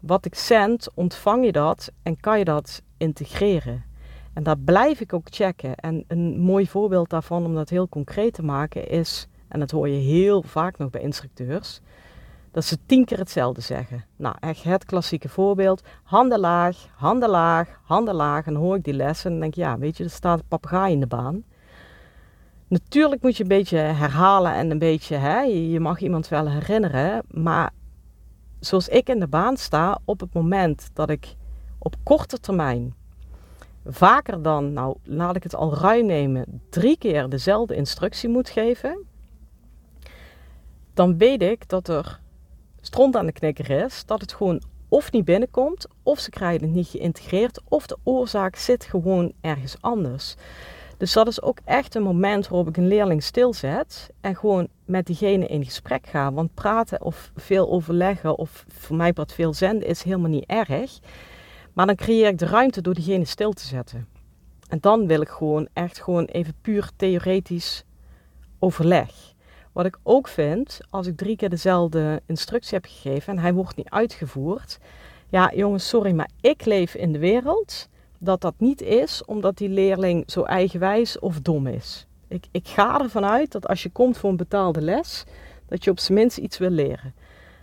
wat 0.00 0.24
ik 0.24 0.34
zend, 0.34 0.88
ontvang 0.94 1.44
je 1.44 1.52
dat 1.52 1.92
en 2.02 2.20
kan 2.20 2.38
je 2.38 2.44
dat 2.44 2.82
integreren? 2.96 3.84
En 4.32 4.42
daar 4.42 4.58
blijf 4.58 5.00
ik 5.00 5.12
ook 5.12 5.26
checken. 5.30 5.74
En 5.76 6.04
een 6.08 6.40
mooi 6.40 6.66
voorbeeld 6.66 7.10
daarvan, 7.10 7.44
om 7.44 7.54
dat 7.54 7.68
heel 7.68 7.88
concreet 7.88 8.34
te 8.34 8.42
maken, 8.42 8.88
is, 8.88 9.28
en 9.48 9.60
dat 9.60 9.70
hoor 9.70 9.88
je 9.88 10.00
heel 10.00 10.42
vaak 10.42 10.78
nog 10.78 10.90
bij 10.90 11.00
instructeurs, 11.00 11.80
dat 12.52 12.64
ze 12.64 12.78
tien 12.86 13.04
keer 13.04 13.18
hetzelfde 13.18 13.60
zeggen. 13.60 14.04
Nou, 14.16 14.36
echt 14.40 14.62
het 14.62 14.84
klassieke 14.84 15.28
voorbeeld. 15.28 15.82
Handen 16.02 16.38
laag, 16.38 16.88
handen 16.94 17.28
laag, 17.28 17.80
handen 17.84 18.14
laag. 18.14 18.46
En 18.46 18.54
hoor 18.54 18.76
ik 18.76 18.84
die 18.84 18.94
lessen 18.94 19.32
en 19.32 19.40
denk 19.40 19.54
ja, 19.54 19.78
weet 19.78 19.96
je, 19.96 20.04
er 20.04 20.10
staat 20.10 20.38
een 20.38 20.48
papegaai 20.48 20.92
in 20.92 21.00
de 21.00 21.06
baan. 21.06 21.44
Natuurlijk 22.68 23.22
moet 23.22 23.36
je 23.36 23.42
een 23.42 23.48
beetje 23.48 23.76
herhalen 23.76 24.54
en 24.54 24.70
een 24.70 24.78
beetje, 24.78 25.16
hè, 25.16 25.40
je 25.40 25.80
mag 25.80 26.00
iemand 26.00 26.28
wel 26.28 26.48
herinneren, 26.48 27.22
maar 27.30 27.70
zoals 28.60 28.88
ik 28.88 29.08
in 29.08 29.20
de 29.20 29.26
baan 29.26 29.56
sta, 29.56 29.98
op 30.04 30.20
het 30.20 30.32
moment 30.32 30.90
dat 30.92 31.10
ik 31.10 31.34
op 31.78 31.94
korte 32.02 32.40
termijn 32.40 32.94
vaker 33.86 34.42
dan, 34.42 34.72
nou 34.72 34.96
laat 35.02 35.36
ik 35.36 35.42
het 35.42 35.54
al 35.54 35.74
ruim 35.74 36.06
nemen, 36.06 36.62
drie 36.68 36.98
keer 36.98 37.28
dezelfde 37.28 37.74
instructie 37.74 38.28
moet 38.28 38.48
geven, 38.48 39.06
dan 40.94 41.18
weet 41.18 41.42
ik 41.42 41.68
dat 41.68 41.88
er 41.88 42.20
stront 42.82 43.16
aan 43.16 43.26
de 43.26 43.32
knikker 43.32 43.70
is, 43.70 44.04
dat 44.06 44.20
het 44.20 44.32
gewoon 44.32 44.62
of 44.88 45.12
niet 45.12 45.24
binnenkomt, 45.24 45.86
of 46.02 46.18
ze 46.18 46.30
krijgen 46.30 46.62
het 46.62 46.74
niet 46.74 46.88
geïntegreerd, 46.88 47.60
of 47.68 47.86
de 47.86 47.96
oorzaak 48.02 48.56
zit 48.56 48.84
gewoon 48.84 49.32
ergens 49.40 49.76
anders. 49.80 50.34
Dus 50.96 51.12
dat 51.12 51.28
is 51.28 51.42
ook 51.42 51.58
echt 51.64 51.94
een 51.94 52.02
moment 52.02 52.48
waarop 52.48 52.68
ik 52.68 52.76
een 52.76 52.88
leerling 52.88 53.22
stilzet 53.22 54.10
en 54.20 54.36
gewoon 54.36 54.68
met 54.84 55.06
diegene 55.06 55.46
in 55.46 55.64
gesprek 55.64 56.06
ga. 56.06 56.32
Want 56.32 56.54
praten 56.54 57.02
of 57.02 57.32
veel 57.36 57.70
overleggen 57.70 58.38
of 58.38 58.64
voor 58.68 58.96
mij 58.96 59.12
wat 59.12 59.32
veel 59.32 59.54
zenden 59.54 59.88
is 59.88 60.02
helemaal 60.02 60.30
niet 60.30 60.46
erg. 60.46 60.98
Maar 61.72 61.86
dan 61.86 61.96
creëer 61.96 62.28
ik 62.28 62.38
de 62.38 62.46
ruimte 62.46 62.80
door 62.80 62.94
diegene 62.94 63.24
stil 63.24 63.52
te 63.52 63.66
zetten. 63.66 64.08
En 64.68 64.78
dan 64.80 65.06
wil 65.06 65.20
ik 65.20 65.28
gewoon 65.28 65.68
echt 65.72 66.02
gewoon 66.02 66.24
even 66.24 66.54
puur 66.60 66.90
theoretisch 66.96 67.84
overleg. 68.58 69.31
Wat 69.72 69.84
ik 69.84 69.98
ook 70.02 70.28
vind, 70.28 70.80
als 70.90 71.06
ik 71.06 71.16
drie 71.16 71.36
keer 71.36 71.50
dezelfde 71.50 72.22
instructie 72.26 72.74
heb 72.74 72.84
gegeven 72.84 73.32
en 73.32 73.38
hij 73.38 73.54
wordt 73.54 73.76
niet 73.76 73.90
uitgevoerd. 73.90 74.78
Ja, 75.28 75.52
jongens, 75.54 75.88
sorry, 75.88 76.12
maar 76.12 76.30
ik 76.40 76.64
leef 76.64 76.94
in 76.94 77.12
de 77.12 77.18
wereld 77.18 77.88
dat 78.18 78.40
dat 78.40 78.54
niet 78.56 78.80
is 78.82 79.24
omdat 79.24 79.56
die 79.56 79.68
leerling 79.68 80.24
zo 80.26 80.42
eigenwijs 80.42 81.18
of 81.18 81.40
dom 81.40 81.66
is. 81.66 82.06
Ik, 82.28 82.46
ik 82.50 82.68
ga 82.68 83.00
ervan 83.00 83.24
uit 83.24 83.52
dat 83.52 83.68
als 83.68 83.82
je 83.82 83.90
komt 83.90 84.18
voor 84.18 84.30
een 84.30 84.36
betaalde 84.36 84.80
les, 84.80 85.24
dat 85.68 85.84
je 85.84 85.90
op 85.90 86.00
zijn 86.00 86.18
minst 86.18 86.38
iets 86.38 86.58
wil 86.58 86.70
leren. 86.70 87.14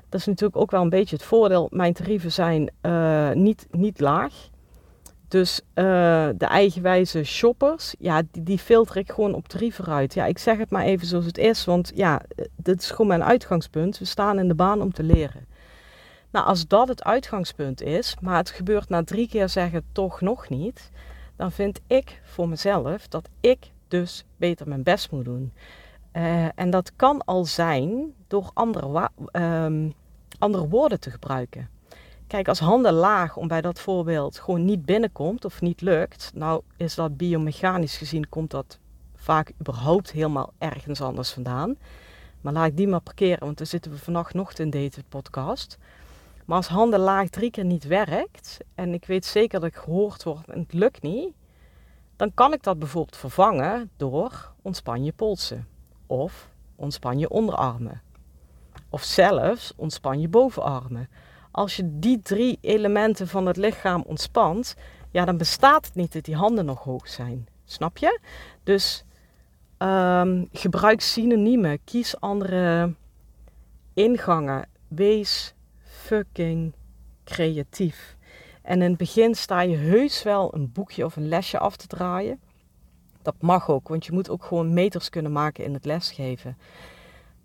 Dat 0.10 0.20
is 0.20 0.25
natuurlijk 0.25 0.58
ook 0.62 0.72
wel 0.72 0.82
een 0.82 0.89
beetje 0.89 1.16
het 1.16 1.25
voordeel. 1.25 1.68
Mijn 1.72 1.94
tarieven 1.94 2.32
zijn 2.32 2.72
uh, 2.82 3.32
niet, 3.32 3.68
niet 3.72 4.00
laag. 4.00 4.49
Dus 5.29 5.62
uh, 5.62 5.83
de 6.38 6.45
eigenwijze 6.45 7.24
shoppers, 7.24 7.95
ja, 8.00 8.21
die, 8.31 8.57
filter 8.57 8.98
ik 8.98 9.12
gewoon 9.12 9.33
op 9.33 9.48
tarieven 9.48 9.86
uit. 9.86 10.13
Ja, 10.13 10.25
ik 10.25 10.38
zeg 10.38 10.57
het 10.57 10.69
maar 10.69 10.83
even 10.83 11.07
zoals 11.07 11.25
het 11.25 11.38
is, 11.38 11.65
want 11.65 11.91
ja, 11.95 12.21
dit 12.55 12.81
is 12.81 12.89
gewoon 12.89 13.07
mijn 13.07 13.24
uitgangspunt. 13.24 14.00
We 14.00 14.05
staan 14.05 14.39
in 14.39 14.48
de 14.48 14.55
baan 14.55 14.81
om 14.81 14.93
te 14.93 15.03
leren. 15.03 15.45
Nou, 16.31 16.45
als 16.45 16.67
dat 16.67 16.88
het 16.88 17.03
uitgangspunt 17.03 17.81
is, 17.81 18.15
maar 18.21 18.38
het 18.38 18.50
gebeurt 18.50 18.89
na 18.89 19.03
drie 19.03 19.27
keer 19.27 19.50
zeggen 19.50 19.83
toch 19.91 20.21
nog 20.21 20.50
niet, 20.50 20.91
dan 21.36 21.51
vind 21.51 21.79
ik 21.88 22.21
voor 22.24 22.50
mezelf 22.50 23.07
dat 23.07 23.29
ik 23.39 23.71
dus 23.88 24.25
beter 24.38 24.67
mijn 24.67 24.83
best 24.83 25.12
moet 25.12 25.25
doen. 25.25 25.53
Uh, 26.13 26.45
en 26.55 26.69
dat 26.69 26.91
kan 26.95 27.25
al 27.25 27.45
zijn 27.45 28.13
door 28.27 28.51
andere, 28.53 29.09
um, 29.31 29.93
andere 30.39 30.67
woorden 30.67 31.00
te 31.00 31.12
gebruiken. 31.12 31.69
Kijk, 32.29 32.48
als 32.48 32.59
handen 32.59 32.93
laag, 32.93 33.38
om 33.38 33.48
bij 33.48 33.62
dat 33.62 33.79
voorbeeld, 33.79 34.39
gewoon 34.39 34.65
niet 34.65 34.86
binnenkomt 34.86 35.45
of 35.45 35.62
niet 35.62 35.81
lukt, 35.81 36.31
nou 36.33 36.62
is 36.77 36.95
dat 36.95 37.17
biomechanisch 37.17 37.98
gezien, 37.98 38.29
komt 38.29 38.51
dat 38.51 38.79
vaak 39.15 39.53
überhaupt 39.59 40.12
helemaal 40.12 40.53
ergens 40.57 41.01
anders 41.01 41.31
vandaan. 41.31 41.77
Maar 42.41 42.53
laat 42.53 42.67
ik 42.67 42.77
die 42.77 42.88
maar 42.88 43.01
parkeren, 43.01 43.45
want 43.45 43.57
dan 43.57 43.67
zitten 43.67 43.91
we 43.91 43.98
vannacht 43.98 44.33
nog 44.33 44.53
in 44.53 44.69
deze 44.69 45.03
podcast. 45.03 45.77
Maar 46.45 46.57
als 46.57 46.67
handen 46.67 47.00
laag 47.00 47.29
drie 47.29 47.51
keer 47.51 47.65
niet 47.65 47.83
werkt, 47.83 48.57
en 48.75 48.93
ik 48.93 49.05
weet 49.05 49.25
zeker 49.25 49.59
dat 49.59 49.69
ik 49.69 49.75
gehoord 49.75 50.24
word 50.24 50.50
en 50.50 50.59
het 50.59 50.74
lukt 50.74 51.01
niet, 51.01 51.33
dan 52.15 52.33
kan 52.33 52.53
ik 52.53 52.63
dat 52.63 52.79
bijvoorbeeld 52.79 53.17
vervangen 53.17 53.89
door 53.98 54.51
ontspan 54.62 55.03
je 55.03 55.12
polsen. 55.12 55.67
Of 56.07 56.50
ontspan 56.75 57.19
je 57.19 57.29
onderarmen. 57.29 58.01
Of 58.89 59.03
zelfs 59.03 59.74
ontspan 59.75 60.21
je 60.21 60.27
bovenarmen. 60.27 61.09
Als 61.51 61.75
je 61.75 62.00
die 62.00 62.22
drie 62.22 62.58
elementen 62.62 63.27
van 63.27 63.46
het 63.46 63.58
lichaam 63.58 64.03
ontspant, 64.08 64.75
ja, 65.12 65.25
dan 65.25 65.38
bestaat 65.38 65.86
het 65.86 65.96
niet 65.96 66.13
dat 66.13 66.24
die 66.24 66.36
handen 66.36 66.65
nog 66.65 66.84
hoog 66.84 67.08
zijn. 67.08 67.48
Snap 67.65 67.98
je? 67.98 68.20
Dus 68.63 69.03
um, 69.77 70.48
gebruik 70.51 71.01
synoniemen. 71.01 71.84
Kies 71.84 72.20
andere 72.20 72.94
ingangen. 73.94 74.68
Wees 74.88 75.53
fucking 75.82 76.74
creatief. 77.24 78.18
En 78.62 78.82
in 78.82 78.89
het 78.89 78.98
begin 78.98 79.36
sta 79.36 79.62
je 79.62 79.75
heus 79.75 80.24
wel 80.24 80.53
een 80.56 80.72
boekje 80.72 81.06
of 81.06 81.15
een 81.15 81.27
lesje 81.27 81.60
af 81.60 81.77
te 81.77 81.88
draaien. 81.88 82.39
Dat 83.22 83.36
mag 83.39 83.70
ook, 83.70 83.88
want 83.88 84.06
je 84.06 84.12
moet 84.12 84.29
ook 84.29 84.46
gewoon 84.46 84.74
meters 84.74 85.10
kunnen 85.10 85.32
maken 85.32 85.63
in 85.63 85.74
het 85.74 85.86
lesgeven. 85.86 86.58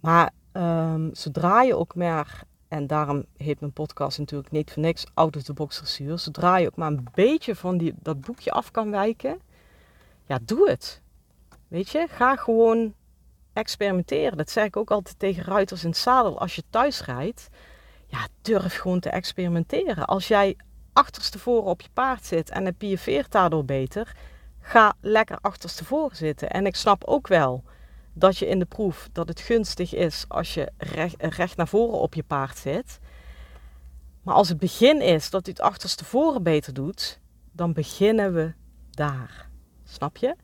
Maar 0.01 0.31
um, 0.53 1.11
zodra 1.13 1.63
je 1.63 1.77
ook 1.77 1.95
maar, 1.95 2.43
en 2.69 2.87
daarom 2.87 3.25
heet 3.37 3.61
mijn 3.61 3.73
podcast 3.73 4.19
natuurlijk 4.19 4.51
niet 4.51 4.73
voor 4.73 4.83
niks 4.83 5.05
out 5.15 5.37
of 5.37 5.43
the 5.43 5.53
box 5.53 5.77
dressuur. 5.77 6.19
Zodra 6.19 6.57
je 6.57 6.67
ook 6.67 6.77
maar 6.77 6.91
een 6.91 7.07
beetje 7.15 7.57
van 7.57 7.79
die, 7.79 7.95
dat 8.03 8.21
boekje 8.21 8.51
af 8.51 8.71
kan 8.71 8.91
wijken, 8.91 9.41
ja, 10.27 10.39
doe 10.43 10.69
het. 10.69 11.03
Weet 11.69 11.91
je, 11.91 12.07
ga 12.09 12.37
gewoon 12.37 12.95
experimenteren. 13.53 14.37
Dat 14.37 14.51
zeg 14.51 14.65
ik 14.65 14.77
ook 14.77 14.91
altijd 14.91 15.19
tegen 15.19 15.45
ruiters 15.45 15.83
in 15.83 15.89
het 15.89 15.99
zadel. 15.99 16.41
Als 16.41 16.55
je 16.55 16.63
thuis 16.71 17.05
rijdt, 17.05 17.49
ja, 18.07 18.27
durf 18.43 18.77
gewoon 18.77 19.01
te 19.01 19.11
experimenteren. 19.11 20.05
Als 20.05 20.29
jij 20.29 20.57
achterstevoren 20.93 21.71
op 21.71 21.81
je 21.81 21.89
paard 21.93 22.25
zit 22.25 22.51
en 22.51 22.65
heb 22.65 22.83
je 22.83 22.89
je 22.89 22.99
veert 22.99 23.33
daardoor 23.33 23.65
beter, 23.65 24.17
ga 24.61 24.95
lekker 25.01 25.39
achterstevoren 25.41 26.17
zitten. 26.17 26.51
En 26.51 26.67
ik 26.67 26.77
snap 26.77 27.05
ook 27.05 27.29
wel 27.29 27.65
dat 28.15 28.39
je 28.39 28.47
in 28.47 28.59
de 28.59 28.65
proef 28.65 29.09
dat 29.13 29.29
het 29.29 29.41
gunstig 29.41 29.95
is 29.95 30.25
als 30.29 30.55
je 30.55 30.73
recht, 30.77 31.17
recht 31.19 31.57
naar 31.57 31.69
voren 31.69 31.99
op 31.99 32.15
je 32.15 32.23
paard 32.23 32.59
zit. 32.59 32.99
Maar 34.23 34.35
als 34.35 34.49
het 34.49 34.59
begin 34.59 35.01
is 35.01 35.31
dat 35.31 35.47
u 35.47 35.51
het 35.51 35.61
achterstevoren 35.61 36.43
beter 36.43 36.75
doet, 36.75 37.21
dan 37.53 37.73
beginnen 37.73 38.35
we 38.35 38.53
daar. 38.91 39.49
Snap 39.85 40.17
je? 40.17 40.37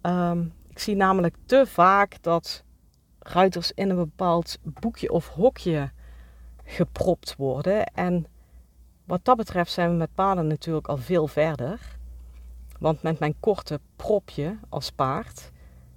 Ehm, 0.00 0.44
ik 0.68 0.78
zie 0.78 0.96
namelijk 0.96 1.36
te 1.46 1.66
vaak 1.66 2.22
dat 2.22 2.64
ruiters 3.18 3.72
in 3.72 3.90
een 3.90 3.96
bepaald 3.96 4.58
boekje 4.62 5.12
of 5.12 5.28
hokje 5.28 5.90
gepropt 6.64 7.36
worden. 7.36 7.86
En 7.86 8.26
wat 9.04 9.24
dat 9.24 9.36
betreft 9.36 9.72
zijn 9.72 9.90
we 9.90 9.96
met 9.96 10.14
paarden 10.14 10.46
natuurlijk 10.46 10.88
al 10.88 10.96
veel 10.96 11.26
verder. 11.26 11.80
Want 12.78 13.02
met 13.02 13.18
mijn 13.18 13.40
korte 13.40 13.80
propje 13.96 14.58
als 14.68 14.90
paard 14.90 15.50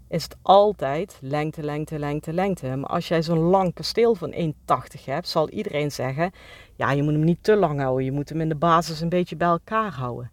is 0.09 0.23
het 0.23 0.35
altijd 0.41 1.17
lengte, 1.21 1.63
lengte, 1.63 1.99
lengte, 1.99 2.33
lengte. 2.33 2.75
Maar 2.75 2.89
als 2.89 3.07
jij 3.07 3.21
zo'n 3.21 3.39
lang 3.39 3.73
kasteel 3.73 4.15
van 4.15 4.33
1,80 4.33 5.03
hebt, 5.05 5.27
zal 5.27 5.49
iedereen 5.49 5.91
zeggen: 5.91 6.31
ja, 6.75 6.91
je 6.91 7.03
moet 7.03 7.13
hem 7.13 7.23
niet 7.23 7.43
te 7.43 7.55
lang 7.55 7.79
houden. 7.79 8.05
Je 8.05 8.11
moet 8.11 8.29
hem 8.29 8.41
in 8.41 8.49
de 8.49 8.55
basis 8.55 9.01
een 9.01 9.09
beetje 9.09 9.35
bij 9.35 9.47
elkaar 9.47 9.91
houden. 9.91 10.31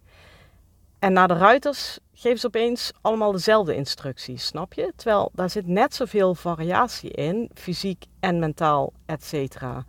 En 0.99 1.13
naar 1.13 1.27
de 1.27 1.33
ruiters 1.33 1.99
geven 2.13 2.39
ze 2.39 2.47
opeens 2.47 2.91
allemaal 3.01 3.31
dezelfde 3.31 3.75
instructies, 3.75 4.45
snap 4.45 4.73
je? 4.73 4.93
Terwijl 4.95 5.31
daar 5.33 5.49
zit 5.49 5.67
net 5.67 5.95
zoveel 5.95 6.35
variatie 6.35 7.09
in, 7.09 7.49
fysiek 7.53 8.05
en 8.19 8.39
mentaal, 8.39 8.93
et 9.05 9.23
cetera. 9.23 9.85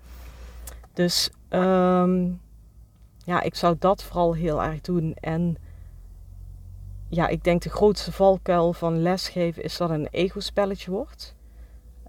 Dus 0.92 1.30
um, 1.50 2.40
ja, 3.24 3.40
ik 3.40 3.54
zou 3.54 3.76
dat 3.78 4.02
vooral 4.02 4.34
heel 4.34 4.62
erg 4.62 4.80
doen. 4.80 5.14
En 5.20 5.56
ja, 7.08 7.28
ik 7.28 7.44
denk 7.44 7.62
de 7.62 7.70
grootste 7.70 8.12
valkuil 8.12 8.72
van 8.72 9.02
lesgeven 9.02 9.62
is 9.62 9.76
dat 9.76 9.88
het 9.88 9.98
een 9.98 10.08
ego-spelletje 10.10 10.90
wordt. 10.90 11.36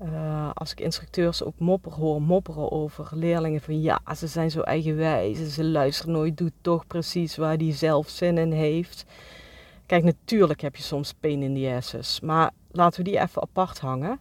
Uh, 0.03 0.49
als 0.53 0.71
ik 0.71 0.79
instructeurs 0.79 1.43
ook 1.43 1.59
mopper 1.59 1.91
hoor 1.91 2.21
mopperen 2.21 2.71
over 2.71 3.09
leerlingen 3.11 3.61
van 3.61 3.81
ja, 3.81 4.01
ze 4.15 4.27
zijn 4.27 4.51
zo 4.51 4.61
eigenwijs, 4.61 5.53
ze 5.53 5.63
luisteren 5.63 6.11
nooit, 6.11 6.37
doet 6.37 6.53
toch 6.61 6.87
precies 6.87 7.35
waar 7.35 7.57
die 7.57 7.73
zelf 7.73 8.09
zin 8.09 8.37
in 8.37 8.51
heeft. 8.51 9.05
Kijk, 9.85 10.03
natuurlijk 10.03 10.61
heb 10.61 10.75
je 10.75 10.83
soms 10.83 11.13
pain 11.13 11.43
in 11.43 11.55
the 11.55 11.75
asses, 11.75 12.19
maar 12.19 12.51
laten 12.71 13.03
we 13.03 13.09
die 13.09 13.19
even 13.19 13.41
apart 13.41 13.79
hangen. 13.79 14.19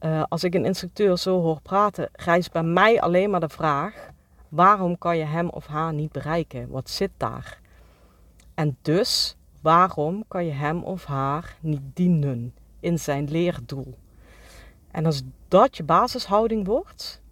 Uh, 0.00 0.22
als 0.28 0.44
ik 0.44 0.54
een 0.54 0.64
instructeur 0.64 1.18
zo 1.18 1.40
hoor 1.40 1.60
praten, 1.60 2.08
rijst 2.12 2.52
bij 2.52 2.62
mij 2.62 3.00
alleen 3.00 3.30
maar 3.30 3.40
de 3.40 3.48
vraag: 3.48 4.10
waarom 4.48 4.98
kan 4.98 5.16
je 5.16 5.24
hem 5.24 5.48
of 5.48 5.66
haar 5.66 5.92
niet 5.92 6.12
bereiken? 6.12 6.68
Wat 6.68 6.90
zit 6.90 7.10
daar? 7.16 7.60
En 8.54 8.76
dus, 8.82 9.36
waarom 9.64 10.24
kan 10.28 10.44
je 10.44 10.52
hem 10.52 10.82
of 10.82 11.04
haar 11.04 11.56
niet 11.60 11.80
dienen 11.94 12.54
in 12.80 12.98
zijn 12.98 13.30
leerdoel? 13.30 13.94
En 14.90 15.06
als 15.06 15.22
dat 15.48 15.76
je 15.76 15.82
basishouding 15.82 16.66
wordt, 16.66 17.22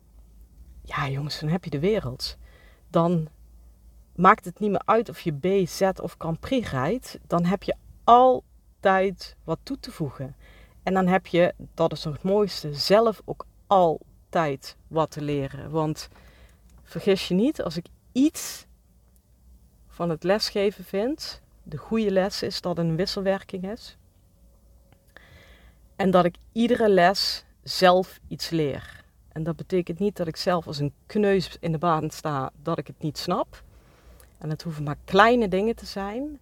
ja 0.82 1.08
jongens, 1.08 1.40
dan 1.40 1.48
heb 1.48 1.64
je 1.64 1.70
de 1.70 1.78
wereld. 1.78 2.36
Dan 2.90 3.28
maakt 4.14 4.44
het 4.44 4.58
niet 4.58 4.70
meer 4.70 4.82
uit 4.84 5.08
of 5.08 5.20
je 5.20 5.32
B, 5.32 5.68
Z 5.68 5.80
of 6.02 6.14
Grand 6.18 6.44
rijdt. 6.44 7.18
Dan 7.26 7.44
heb 7.44 7.62
je 7.62 7.74
altijd 8.04 9.36
wat 9.44 9.58
toe 9.62 9.80
te 9.80 9.90
voegen. 9.90 10.36
En 10.82 10.94
dan 10.94 11.06
heb 11.06 11.26
je, 11.26 11.54
dat 11.74 11.92
is 11.92 12.04
nog 12.04 12.14
het 12.14 12.22
mooiste, 12.22 12.74
zelf 12.74 13.22
ook 13.24 13.46
altijd 13.66 14.76
wat 14.88 15.10
te 15.10 15.22
leren. 15.22 15.70
Want 15.70 16.08
vergis 16.82 17.28
je 17.28 17.34
niet, 17.34 17.62
als 17.62 17.76
ik 17.76 17.86
iets 18.12 18.66
van 19.88 20.10
het 20.10 20.22
lesgeven 20.22 20.84
vind, 20.84 21.42
de 21.62 21.76
goede 21.76 22.10
les 22.10 22.42
is 22.42 22.60
dat 22.60 22.78
een 22.78 22.96
wisselwerking 22.96 23.70
is. 23.70 23.96
En 25.96 26.10
dat 26.10 26.24
ik 26.24 26.36
iedere 26.52 26.88
les 26.88 27.44
zelf 27.62 28.20
iets 28.28 28.50
leer. 28.50 29.04
En 29.32 29.42
dat 29.42 29.56
betekent 29.56 29.98
niet 29.98 30.16
dat 30.16 30.26
ik 30.26 30.36
zelf 30.36 30.66
als 30.66 30.78
een 30.78 30.94
kneus 31.06 31.56
in 31.60 31.72
de 31.72 31.78
baan 31.78 32.10
sta 32.10 32.50
dat 32.62 32.78
ik 32.78 32.86
het 32.86 32.98
niet 32.98 33.18
snap. 33.18 33.62
En 34.38 34.50
het 34.50 34.62
hoeven 34.62 34.82
maar 34.82 34.96
kleine 35.04 35.48
dingen 35.48 35.76
te 35.76 35.86
zijn. 35.86 36.38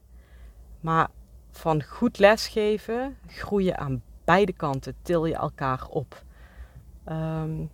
Maar 0.81 1.09
van 1.51 1.83
goed 1.83 2.19
lesgeven 2.19 3.17
groeien 3.27 3.79
aan 3.79 4.03
beide 4.25 4.53
kanten 4.53 4.95
til 5.03 5.27
je 5.27 5.35
elkaar 5.35 5.87
op. 5.89 6.23
Um, 7.09 7.71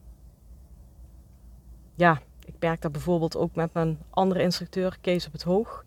ja, 1.95 2.21
ik 2.45 2.55
merk 2.59 2.83
dat 2.83 2.93
bijvoorbeeld 2.93 3.37
ook 3.37 3.55
met 3.55 3.73
mijn 3.73 3.99
andere 4.11 4.43
instructeur, 4.43 4.99
Kees 5.01 5.27
op 5.27 5.33
het 5.33 5.43
Hoog. 5.43 5.85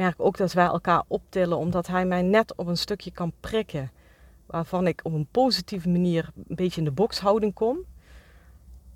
Merk 0.00 0.20
ook 0.20 0.36
dat 0.36 0.52
wij 0.52 0.64
elkaar 0.64 1.02
optillen, 1.06 1.58
omdat 1.58 1.86
hij 1.86 2.06
mij 2.06 2.22
net 2.22 2.56
op 2.56 2.66
een 2.66 2.76
stukje 2.76 3.10
kan 3.10 3.32
prikken. 3.40 3.90
Waarvan 4.46 4.86
ik 4.86 5.00
op 5.02 5.12
een 5.12 5.26
positieve 5.30 5.88
manier 5.88 6.30
een 6.48 6.56
beetje 6.56 6.78
in 6.78 6.84
de 6.84 6.92
bokshouding 6.92 7.54
kom. 7.54 7.76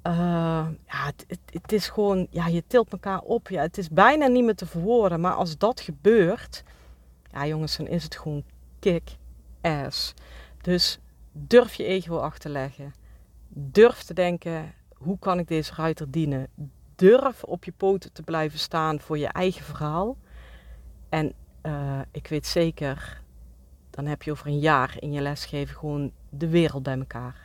Uh, 0.07 0.67
ja, 0.87 1.13
het, 1.51 1.73
is 1.73 1.89
gewoon, 1.89 2.27
ja, 2.31 2.47
je 2.47 2.65
tilt 2.67 2.93
elkaar 2.93 3.21
op. 3.21 3.49
Ja, 3.49 3.63
het 3.63 3.79
is 3.79 3.89
bijna 3.89 4.27
niet 4.27 4.45
meer 4.45 4.55
te 4.55 4.67
verwoorden. 4.67 5.21
Maar 5.21 5.35
als 5.35 5.59
dat 5.59 5.81
gebeurt, 5.81 6.65
Ja 7.33 7.47
jongens, 7.47 7.77
dan 7.77 7.87
is 7.87 8.05
het 8.05 8.17
gewoon 8.17 8.45
kick-ass. 8.79 10.15
Dus 10.61 10.99
durf 11.33 11.75
je 11.75 11.85
ego 11.85 12.19
achter 12.19 12.41
te 12.41 12.49
leggen. 12.49 12.95
Durf 13.49 14.03
te 14.03 14.15
denken, 14.15 14.75
hoe 14.97 15.19
kan 15.19 15.39
ik 15.39 15.49
deze 15.49 15.75
ruiter 15.75 16.11
dienen? 16.11 16.49
Durf 16.95 17.43
op 17.43 17.65
je 17.65 17.73
poten 17.73 18.13
te 18.13 18.23
blijven 18.23 18.59
staan 18.59 19.01
voor 19.01 19.19
je 19.19 19.29
eigen 19.29 19.65
verhaal. 19.65 20.17
En 21.15 21.33
uh, 21.63 22.01
ik 22.11 22.27
weet 22.27 22.47
zeker, 22.47 23.21
dan 23.91 24.07
heb 24.07 24.23
je 24.23 24.31
over 24.31 24.47
een 24.47 24.59
jaar 24.59 24.95
in 24.99 25.13
je 25.13 25.21
lesgeven 25.21 25.77
gewoon 25.77 26.13
de 26.29 26.49
wereld 26.49 26.83
bij 26.83 26.99
elkaar. 26.99 27.37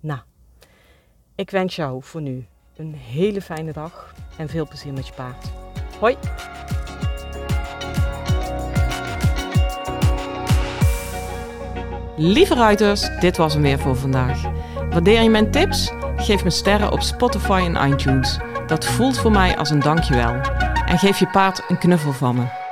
Nou, 0.00 0.20
ik 1.34 1.50
wens 1.50 1.76
jou 1.76 2.02
voor 2.02 2.20
nu 2.20 2.46
een 2.76 2.94
hele 2.94 3.42
fijne 3.42 3.72
dag 3.72 4.14
en 4.38 4.48
veel 4.48 4.68
plezier 4.68 4.92
met 4.92 5.06
je 5.06 5.12
paard. 5.12 5.50
Hoi! 6.00 6.16
Lieve 12.16 12.54
ruiters, 12.54 13.18
dit 13.20 13.36
was 13.36 13.52
hem 13.52 13.62
weer 13.62 13.78
voor 13.78 13.96
vandaag. 13.96 14.42
Waardeer 14.90 15.22
je 15.22 15.30
mijn 15.30 15.50
tips? 15.50 15.92
Geef 16.16 16.44
me 16.44 16.50
sterren 16.50 16.92
op 16.92 17.00
Spotify 17.00 17.70
en 17.74 17.92
iTunes. 17.92 18.38
Dat 18.66 18.86
voelt 18.86 19.18
voor 19.18 19.32
mij 19.32 19.56
als 19.56 19.70
een 19.70 19.80
dankjewel. 19.80 20.67
En 20.88 20.98
geef 20.98 21.18
je 21.18 21.26
paard 21.26 21.62
een 21.68 21.78
knuffel 21.78 22.12
van 22.12 22.34
me. 22.36 22.67